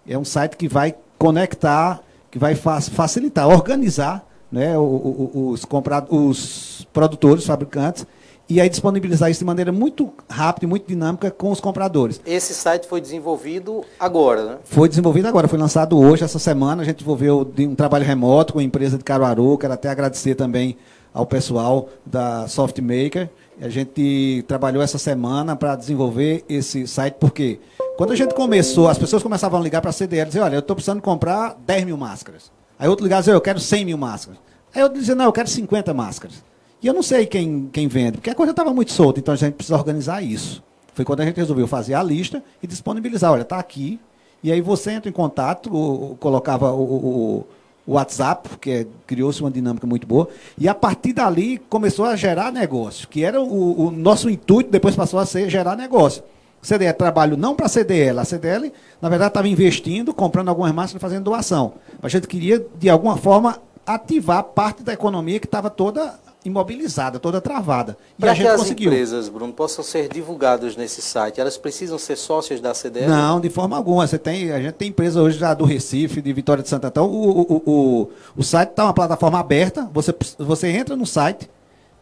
[0.07, 4.23] É um site que vai conectar, que vai facilitar, organizar
[4.53, 5.67] né, os,
[6.11, 8.07] os produtores, fabricantes,
[8.47, 12.21] e aí disponibilizar isso de maneira muito rápida e muito dinâmica com os compradores.
[12.27, 14.59] Esse site foi desenvolvido agora, né?
[14.65, 16.83] Foi desenvolvido agora, foi lançado hoje, essa semana.
[16.83, 20.77] A gente desenvolveu um trabalho remoto com a empresa de Caruaru, quero até agradecer também
[21.15, 23.31] ao pessoal da Softmaker.
[23.61, 27.61] A gente trabalhou essa semana para desenvolver esse site, porque
[27.97, 30.57] quando a gente começou, as pessoas começavam a ligar para a CDL e dizer, olha,
[30.57, 32.51] eu estou precisando comprar 10 mil máscaras.
[32.79, 34.41] Aí outro ligava e eu quero 100 mil máscaras.
[34.75, 36.43] Aí outro dizia, não, eu quero 50 máscaras.
[36.83, 39.37] E eu não sei quem, quem vende, porque a coisa estava muito solta, então a
[39.37, 40.63] gente precisa organizar isso.
[40.93, 43.99] Foi quando a gente resolveu fazer a lista e disponibilizar, olha, está aqui,
[44.43, 47.45] e aí você entra em contato, colocava o o
[47.87, 53.07] WhatsApp, porque criou-se uma dinâmica muito boa, e a partir dali começou a gerar negócio,
[53.09, 56.23] que era o, o nosso intuito, depois passou a ser gerar negócio.
[56.65, 61.01] CDL trabalho não para a CDL, a CDL, na verdade, estava investindo, comprando algumas máscaras
[61.01, 61.75] e fazendo doação.
[62.03, 67.41] A gente queria, de alguma forma, ativar parte da economia que estava toda imobilizada, toda
[67.41, 67.97] travada.
[68.19, 68.93] Para a gente que as conseguiu.
[68.93, 73.09] empresas, Bruno, possam ser divulgadas nesse site, elas precisam ser sócias da CDL?
[73.09, 74.07] Não, de forma alguma.
[74.07, 77.07] Você tem, a gente tem empresa hoje já do Recife, de Vitória de Santo Antão.
[77.07, 79.89] O, o, o, o site está uma plataforma aberta.
[79.93, 81.51] Você, você entra no site,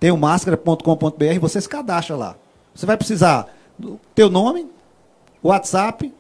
[0.01, 2.36] tem o máscara.com.br, você se cadastra lá.
[2.74, 3.47] Você vai precisar
[3.78, 4.68] do teu nome,
[5.43, 6.12] WhatsApp,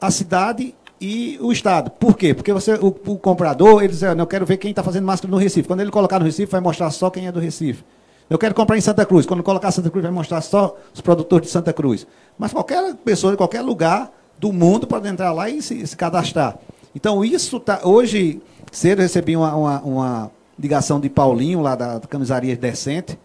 [0.00, 1.90] a cidade e o Estado.
[1.90, 2.34] Por quê?
[2.34, 5.36] Porque você, o, o comprador, ele diz, eu quero ver quem está fazendo máscara no
[5.36, 5.66] Recife.
[5.66, 7.84] Quando ele colocar no Recife, vai mostrar só quem é do Recife.
[8.28, 9.26] Eu quero comprar em Santa Cruz.
[9.26, 12.06] Quando colocar Santa Cruz, vai mostrar só os produtores de Santa Cruz.
[12.38, 16.56] Mas qualquer pessoa de qualquer lugar do mundo pode entrar lá e se, se cadastrar.
[16.94, 17.80] Então, isso está.
[17.84, 18.40] Hoje,
[18.72, 23.18] cedo eu recebi uma, uma, uma, ligação de Paulinho, lá da Camisaria Decente.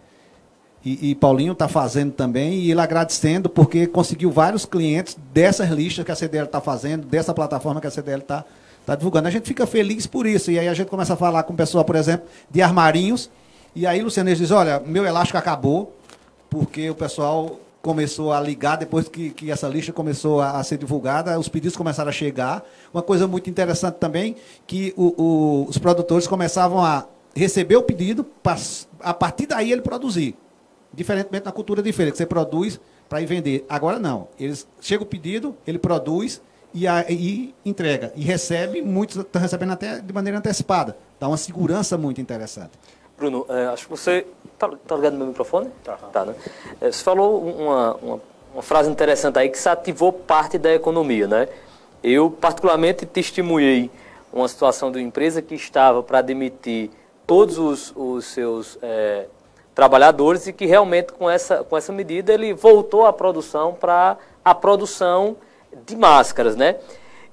[0.84, 6.04] E, e Paulinho está fazendo também, e ele agradecendo porque conseguiu vários clientes dessas listas
[6.04, 8.44] que a CDL está fazendo, dessa plataforma que a CDL está
[8.86, 9.28] tá divulgando.
[9.28, 10.50] A gente fica feliz por isso.
[10.50, 13.30] E aí a gente começa a falar com o pessoal, por exemplo, de armarinhos.
[13.74, 15.94] E aí Luciano diz, olha, meu elástico acabou,
[16.48, 20.76] porque o pessoal começou a ligar depois que, que essa lista começou a, a, ser
[20.76, 22.62] divulgada, os pedidos começaram a chegar.
[22.92, 28.24] Uma coisa muito interessante também, que o, o, os produtores começavam a receber o pedido,
[28.24, 28.56] pra,
[29.00, 30.36] a partir daí ele produzir.
[30.92, 33.64] Diferentemente na cultura de feira, que você produz para ir vender.
[33.68, 34.28] Agora não.
[34.38, 36.40] Eles chega o pedido, ele produz
[36.72, 38.12] e, a, e entrega.
[38.16, 40.96] E recebe, muitos estão recebendo até de maneira antecipada.
[41.18, 42.72] Dá uma segurança muito interessante.
[43.16, 44.26] Bruno, é, acho que você.
[44.54, 45.70] Está tá ligado no meu microfone?
[45.84, 45.96] Tá.
[45.96, 46.34] tá né?
[46.80, 48.20] É, você falou uma, uma,
[48.54, 51.48] uma, frase interessante aí que se ativou parte da economia, né?
[52.02, 53.90] Eu, particularmente, testemunhei
[54.32, 56.90] uma situação de uma empresa que estava para demitir
[57.26, 59.26] todos os, os seus é,
[59.80, 64.54] trabalhadores e que realmente com essa, com essa medida ele voltou a produção para a
[64.54, 65.38] produção
[65.86, 66.76] de máscaras, né?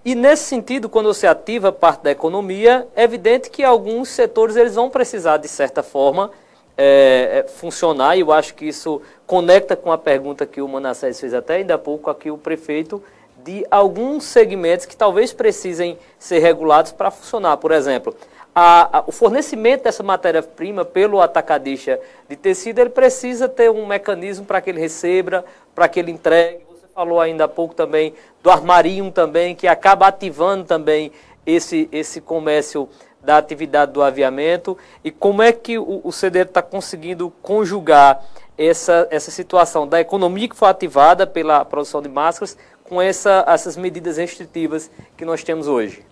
[0.06, 4.76] E nesse sentido, quando você ativa parte da economia, é evidente que alguns setores eles
[4.76, 6.32] vão precisar, de certa forma,
[6.78, 11.20] é, é, funcionar, e eu acho que isso conecta com a pergunta que o Manassés
[11.20, 13.04] fez até ainda há pouco aqui, o prefeito,
[13.44, 17.58] de alguns segmentos que talvez precisem ser regulados para funcionar.
[17.58, 18.16] Por exemplo,
[18.60, 24.48] a, a, o fornecimento dessa matéria-prima pelo atacadista de tecido, ele precisa ter um mecanismo
[24.48, 25.46] para que ele receba,
[25.76, 26.66] para que ele entregue.
[26.72, 31.12] Você falou ainda há pouco também do armarinho também, que acaba ativando também
[31.46, 32.90] esse, esse comércio
[33.22, 34.76] da atividade do aviamento.
[35.04, 38.26] E como é que o, o está conseguindo conjugar
[38.58, 43.78] essa, essa situação da economia que foi ativada pela produção de máscaras com essa, essas
[43.78, 46.07] medidas restritivas que nós temos hoje?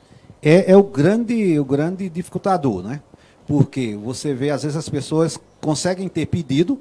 [0.45, 3.01] É, é o, grande, o grande dificultador, né?
[3.47, 6.79] Porque você vê, às vezes, as pessoas conseguem ter pedido,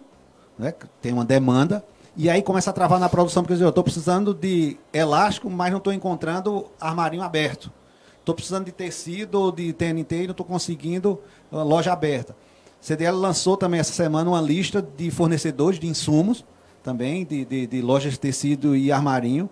[0.58, 0.74] né?
[1.00, 1.82] tem uma demanda,
[2.14, 5.78] e aí começa a travar na produção, porque eu estou precisando de elástico, mas não
[5.78, 7.72] estou encontrando armarinho aberto.
[8.20, 11.18] Estou precisando de tecido de TNT e não estou conseguindo
[11.50, 12.36] ah, loja aberta.
[12.80, 16.44] A CDL lançou também essa semana uma lista de fornecedores de insumos,
[16.82, 19.48] também de, de, de lojas de tecido e armarinho,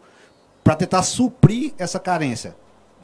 [0.63, 2.55] para tentar suprir essa carência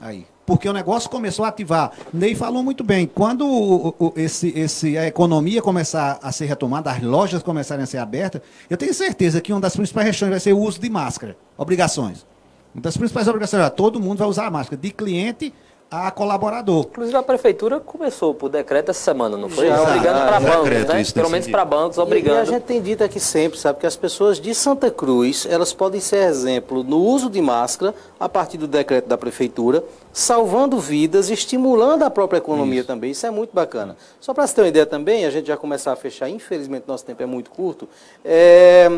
[0.00, 1.92] aí porque o negócio começou a ativar.
[2.10, 6.90] Ney falou muito bem, quando o, o, esse, esse, a economia começar a ser retomada,
[6.90, 8.40] as lojas começarem a ser abertas,
[8.70, 12.26] eu tenho certeza que uma das principais restrições vai ser o uso de máscara, obrigações.
[12.74, 15.52] Uma das principais obrigações, todo mundo vai usar a máscara, de cliente
[15.90, 16.86] a colaborador.
[16.90, 19.68] Inclusive a prefeitura começou por decreto essa semana, não foi?
[19.68, 21.04] Já, obrigando para bancos, né?
[21.14, 22.38] Pelo menos para bancos, obrigando.
[22.38, 25.72] E, a gente tem dito aqui sempre, sabe, que as pessoas de Santa Cruz, elas
[25.72, 29.82] podem ser exemplo no uso de máscara a partir do decreto da prefeitura,
[30.12, 32.86] salvando vidas, estimulando a própria economia Isso.
[32.86, 33.10] também.
[33.12, 33.96] Isso é muito bacana.
[34.20, 37.04] Só para você ter uma ideia também, a gente já começar a fechar, infelizmente nosso
[37.04, 37.88] tempo é muito curto.
[38.22, 38.90] É,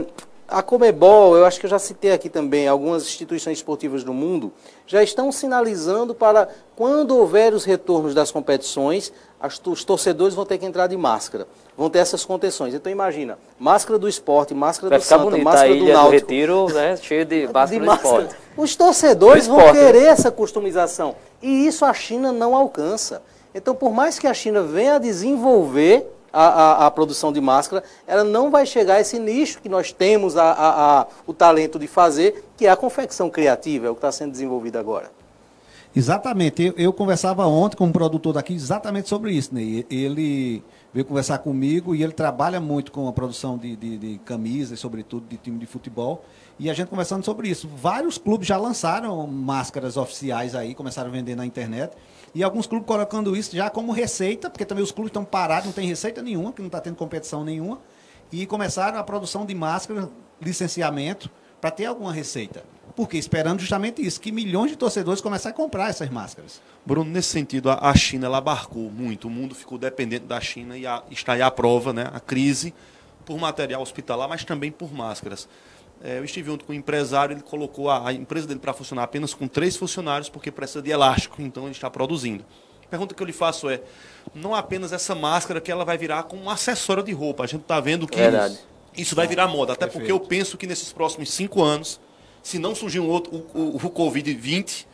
[0.50, 4.52] a Comebol, eu acho que eu já citei aqui também, algumas instituições esportivas do mundo
[4.86, 10.58] já estão sinalizando para quando houver os retornos das competições, as, os torcedores vão ter
[10.58, 11.46] que entrar de máscara,
[11.76, 12.74] vão ter essas contenções.
[12.74, 16.10] Então imagina, máscara do esporte, máscara Vai do Santa, máscara a do ilha Náutico.
[16.10, 18.40] Do retiro, né, cheio de máscara, de máscara do esporte.
[18.56, 23.22] Os torcedores vão querer essa customização e isso a China não alcança.
[23.54, 27.82] Então por mais que a China venha a desenvolver a, a, a, produção de máscara,
[28.06, 32.44] ela não vai chegar a esse nicho que nós temos a, o talento de fazer,
[32.56, 35.10] que é a confecção criativa, é o que está sendo desenvolvido agora.
[35.94, 36.62] Exatamente.
[36.62, 39.52] Eu, eu, conversava ontem com um produtor daqui exatamente sobre isso.
[39.52, 39.84] Né?
[39.90, 40.62] Ele
[40.92, 45.26] veio conversar comigo e ele trabalha muito com a produção de, de, de camisas, sobretudo
[45.28, 46.24] de time de futebol.
[46.60, 47.66] E a gente conversando sobre isso.
[47.66, 51.96] Vários clubes já lançaram máscaras oficiais aí, começaram a vender na internet.
[52.34, 55.72] E alguns clubes colocando isso já como receita, porque também os clubes estão parados, não
[55.72, 57.80] tem receita nenhuma, que não está tendo competição nenhuma.
[58.30, 60.06] E começaram a produção de máscaras,
[60.38, 61.30] licenciamento,
[61.62, 62.62] para ter alguma receita.
[62.94, 66.60] Porque esperando justamente isso, que milhões de torcedores começassem a comprar essas máscaras.
[66.84, 69.28] Bruno, nesse sentido, a China ela abarcou muito.
[69.28, 72.10] O mundo ficou dependente da China e a, está aí a prova, né?
[72.12, 72.74] a crise
[73.24, 75.48] por material hospitalar, mas também por máscaras.
[76.02, 79.02] É, eu estive junto com o empresário, ele colocou a, a empresa dele para funcionar
[79.02, 82.44] apenas com três funcionários, porque precisa de elástico, então ele está produzindo.
[82.82, 83.82] A pergunta que eu lhe faço é,
[84.34, 87.62] não apenas essa máscara que ela vai virar como um acessório de roupa, a gente
[87.62, 88.58] está vendo que Verdade.
[88.96, 90.00] isso vai virar moda, até Perfeito.
[90.00, 92.00] porque eu penso que nesses próximos cinco anos,
[92.42, 94.86] se não surgir um outro, o, o, o Covid-20,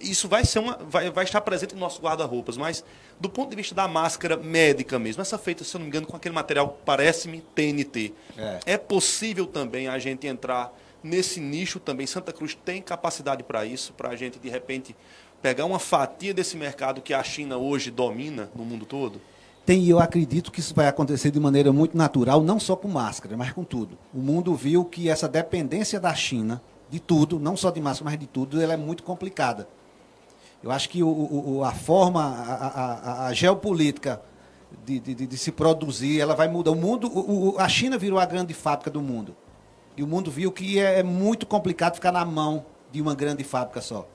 [0.00, 2.84] isso vai ser uma vai, vai estar presente no nosso guarda-roupas, mas
[3.18, 6.06] do ponto de vista da máscara médica mesmo, essa feita, se eu não me engano,
[6.06, 8.12] com aquele material parece-me TNT.
[8.36, 8.60] É.
[8.66, 10.72] é possível também a gente entrar
[11.02, 12.06] nesse nicho também.
[12.06, 14.94] Santa Cruz tem capacidade para isso, para a gente de repente
[15.40, 19.20] pegar uma fatia desse mercado que a China hoje domina no mundo todo?
[19.68, 23.36] tem, eu acredito que isso vai acontecer de maneira muito natural, não só com máscara,
[23.36, 23.98] mas com tudo.
[24.14, 28.18] O mundo viu que essa dependência da China, de tudo, não só de máscara, mas
[28.18, 29.68] de tudo, ela é muito complicada.
[30.62, 34.20] Eu acho que o, o, a forma, a, a, a geopolítica
[34.84, 36.72] de, de, de, se produzir, ela vai mudar.
[36.72, 39.36] O mundo, o, a China virou a grande fábrica do mundo.
[39.96, 43.44] E o mundo viu que é, é muito complicado ficar na mão de uma grande
[43.44, 44.06] fábrica só.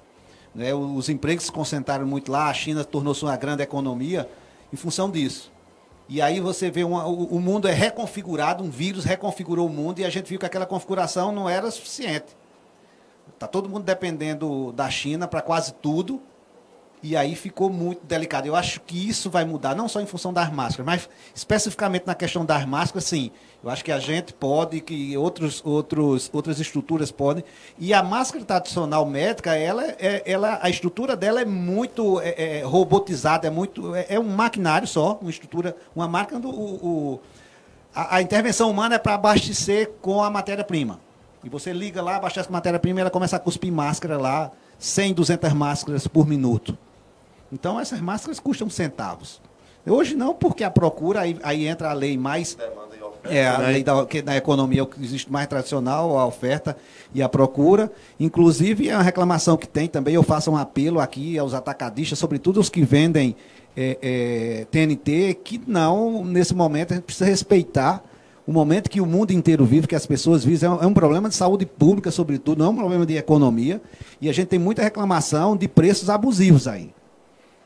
[0.54, 0.74] Né?
[0.74, 4.30] Os empregos se concentraram muito lá, a China tornou-se uma grande economia
[4.72, 5.52] em função disso.
[6.08, 10.00] E aí você vê uma, o, o, mundo é reconfigurado, um vírus reconfigurou o mundo
[10.00, 12.36] e a gente viu que aquela configuração não era suficiente.
[13.34, 16.22] Está todo mundo dependendo da China para quase tudo.
[17.04, 18.48] E aí ficou muito delicado.
[18.48, 22.16] Eu acho que isso vai mudar, não só em função das máscaras, mas especificamente na
[22.16, 23.30] questão das máscaras, sim.
[23.62, 27.44] Eu acho que a gente pode, que outros, outros, outras estruturas podem.
[27.78, 32.64] E a máscara tradicional médica, ela, é, ela, a estrutura dela é muito é, é,
[32.64, 33.94] robotizada, é muito.
[33.94, 36.50] É, é, um maquinário só, uma estrutura, uma marca do.
[36.50, 37.20] O,
[37.94, 41.02] a, a intervenção humana é para abastecer com a matéria-prima.
[41.44, 45.14] E você liga lá, abastece com matéria-prima e ela começa a cuspir máscara lá, 100,
[45.16, 46.78] 200 máscaras por minuto.
[47.54, 49.40] Então essas máscaras custam centavos.
[49.86, 52.58] Hoje não, porque a procura, aí, aí entra a lei mais.
[53.26, 53.68] É, a né?
[53.68, 56.76] lei da, que, da economia que existe mais tradicional, a oferta
[57.14, 57.92] e a procura.
[58.20, 62.60] Inclusive, é uma reclamação que tem também, eu faço um apelo aqui aos atacadistas, sobretudo
[62.60, 63.36] os que vendem
[63.76, 68.04] é, é, TNT, que não, nesse momento, a gente precisa respeitar
[68.46, 70.94] o momento que o mundo inteiro vive, que as pessoas vivem, é um, é um
[70.94, 73.82] problema de saúde pública, sobretudo, não é um problema de economia.
[74.22, 76.94] E a gente tem muita reclamação de preços abusivos aí.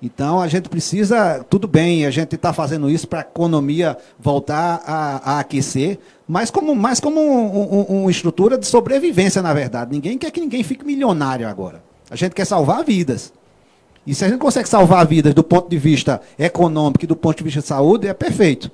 [0.01, 4.81] Então a gente precisa, tudo bem, a gente está fazendo isso para a economia voltar
[4.85, 9.91] a, a, aquecer, mas como, mais como um, um, uma estrutura de sobrevivência, na verdade.
[9.91, 11.81] Ninguém quer que ninguém fique milionário agora.
[12.09, 13.33] A gente quer salvar vidas.
[14.05, 17.37] E se a gente consegue salvar vidas do ponto de vista econômico e do ponto
[17.37, 18.71] de vista de saúde, é perfeito.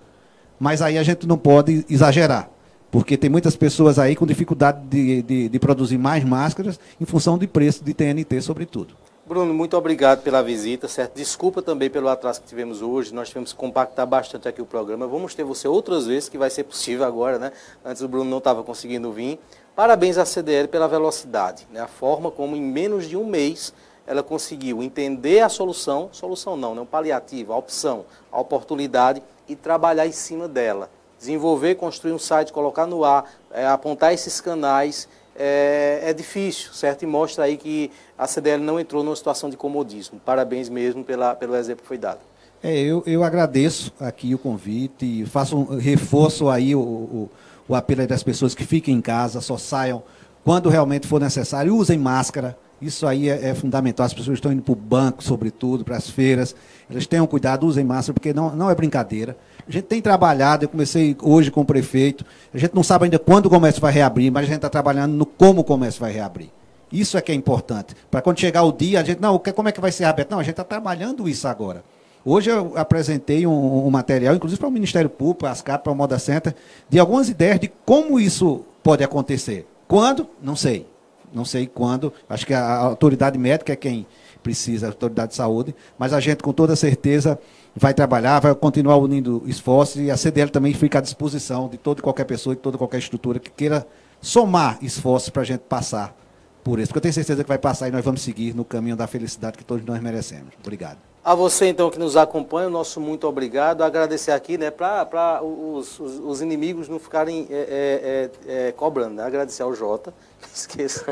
[0.60, 2.50] Mas aí a gente não pode exagerar.
[2.92, 7.40] Porque tem muitas pessoas aí com dificuldade de, de, de produzir mais máscaras em função
[7.40, 8.94] de preço de TNT, sobretudo.
[9.26, 11.16] Bruno, muito obrigado pela visita, certo?
[11.16, 15.08] Desculpa também pelo atraso que tivemos hoje, nós tivemos que compactar bastante aqui o programa.
[15.08, 17.54] Vamos ter você outras vezes, que vai ser possível agora, né?
[17.86, 19.40] Antes o Bruno não estava conseguindo vir.
[19.74, 21.80] Parabéns à CDL pela velocidade, né?
[21.80, 23.74] a forma como em menos de um mês
[24.06, 26.82] ela conseguiu entender a solução, solução não, né?
[26.82, 30.90] um paliativo, a opção, a oportunidade e trabalhar em cima dela.
[31.18, 37.04] Desenvolver, construir um site, colocar no ar, é, apontar esses canais é, é, difícil, certo?
[37.04, 40.20] E mostra aí que a CDL não entrou numa situação de comodismo.
[40.24, 42.20] Parabéns mesmo pela, pelo exemplo que foi dado.
[42.62, 47.30] É, eu, eu agradeço aqui o convite e faço um reforço aí o, o,
[47.68, 50.04] o apelo das pessoas que fiquem em casa, só saiam
[50.44, 52.58] quando realmente for necessário, usem máscara.
[52.84, 54.06] Isso aí é, é fundamental.
[54.06, 56.54] As pessoas estão indo para o banco, sobretudo, para as feiras.
[56.90, 59.38] Eles tenham cuidado, usem máscara, porque não, não é brincadeira.
[59.66, 63.18] A gente tem trabalhado, eu comecei hoje com o prefeito, a gente não sabe ainda
[63.18, 66.12] quando o comércio vai reabrir, mas a gente está trabalhando no como o comércio vai
[66.12, 66.50] reabrir.
[66.92, 67.96] Isso é que é importante.
[68.12, 70.32] Para quando chegar o dia, a gente, não, como é que vai ser aberto?
[70.32, 71.84] Não, a gente está trabalhando isso agora.
[72.26, 75.94] Hoje eu apresentei um, um material, inclusive para o Ministério Público, para as CAP, para
[75.94, 76.54] o Moda Center,
[76.90, 79.66] de algumas ideias de como isso pode acontecer.
[79.88, 80.28] Quando?
[80.42, 80.93] Não sei.
[81.34, 82.14] Não sei quando.
[82.30, 84.06] Acho que a autoridade médica é quem
[84.42, 87.40] precisa, a autoridade de saúde, mas a gente, com toda certeza,
[87.76, 92.02] vai trabalhar, vai continuar unindo esforços e a CDL também fica à disposição de toda
[92.02, 93.88] e qualquer pessoa, de toda e qualquer estrutura que queira
[94.22, 96.16] somar esforços para a gente passar
[96.64, 96.90] por isso.
[96.90, 99.58] Porque eu tenho certeza que vai passar e nós vamos seguir no caminho da felicidade
[99.58, 100.54] que todos nós merecemos.
[100.62, 100.98] Obrigado.
[101.26, 103.82] A você, então, que nos acompanha, nosso muito obrigado.
[103.82, 109.24] Agradecer aqui, né, para os, os, os, inimigos não ficarem é, é, é, cobrando, né?
[109.24, 110.14] Agradecer ao Jota,
[110.54, 111.06] esqueça,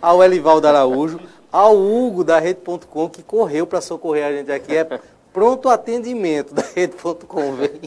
[0.00, 4.76] ao Elivaldo Araújo, ao Hugo da Rede.com, que correu para socorrer a gente aqui.
[4.76, 5.00] É
[5.32, 7.80] pronto atendimento da Rede.com, vem,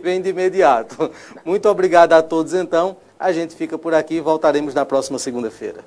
[0.00, 1.10] vem de imediato.
[1.44, 2.96] Muito obrigado a todos, então.
[3.18, 5.84] A gente fica por aqui e voltaremos na próxima segunda-feira.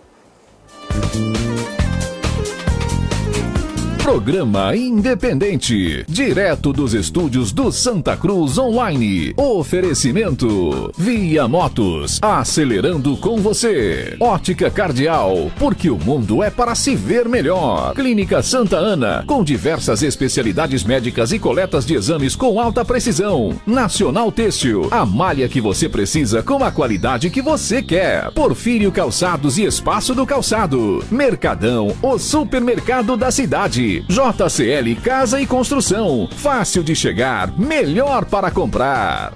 [4.03, 9.33] Programa Independente, direto dos estúdios do Santa Cruz Online.
[9.37, 14.17] Oferecimento: Via Motos, acelerando com você.
[14.19, 17.93] Ótica Cardial, porque o mundo é para se ver melhor.
[17.93, 23.57] Clínica Santa Ana, com diversas especialidades médicas e coletas de exames com alta precisão.
[23.65, 28.29] Nacional Têxtil, a malha que você precisa com a qualidade que você quer.
[28.31, 31.01] Porfírio Calçados e Espaço do Calçado.
[31.09, 33.92] Mercadão, o supermercado da cidade.
[34.01, 36.27] JCL Casa e Construção.
[36.35, 39.33] Fácil de chegar, melhor para comprar.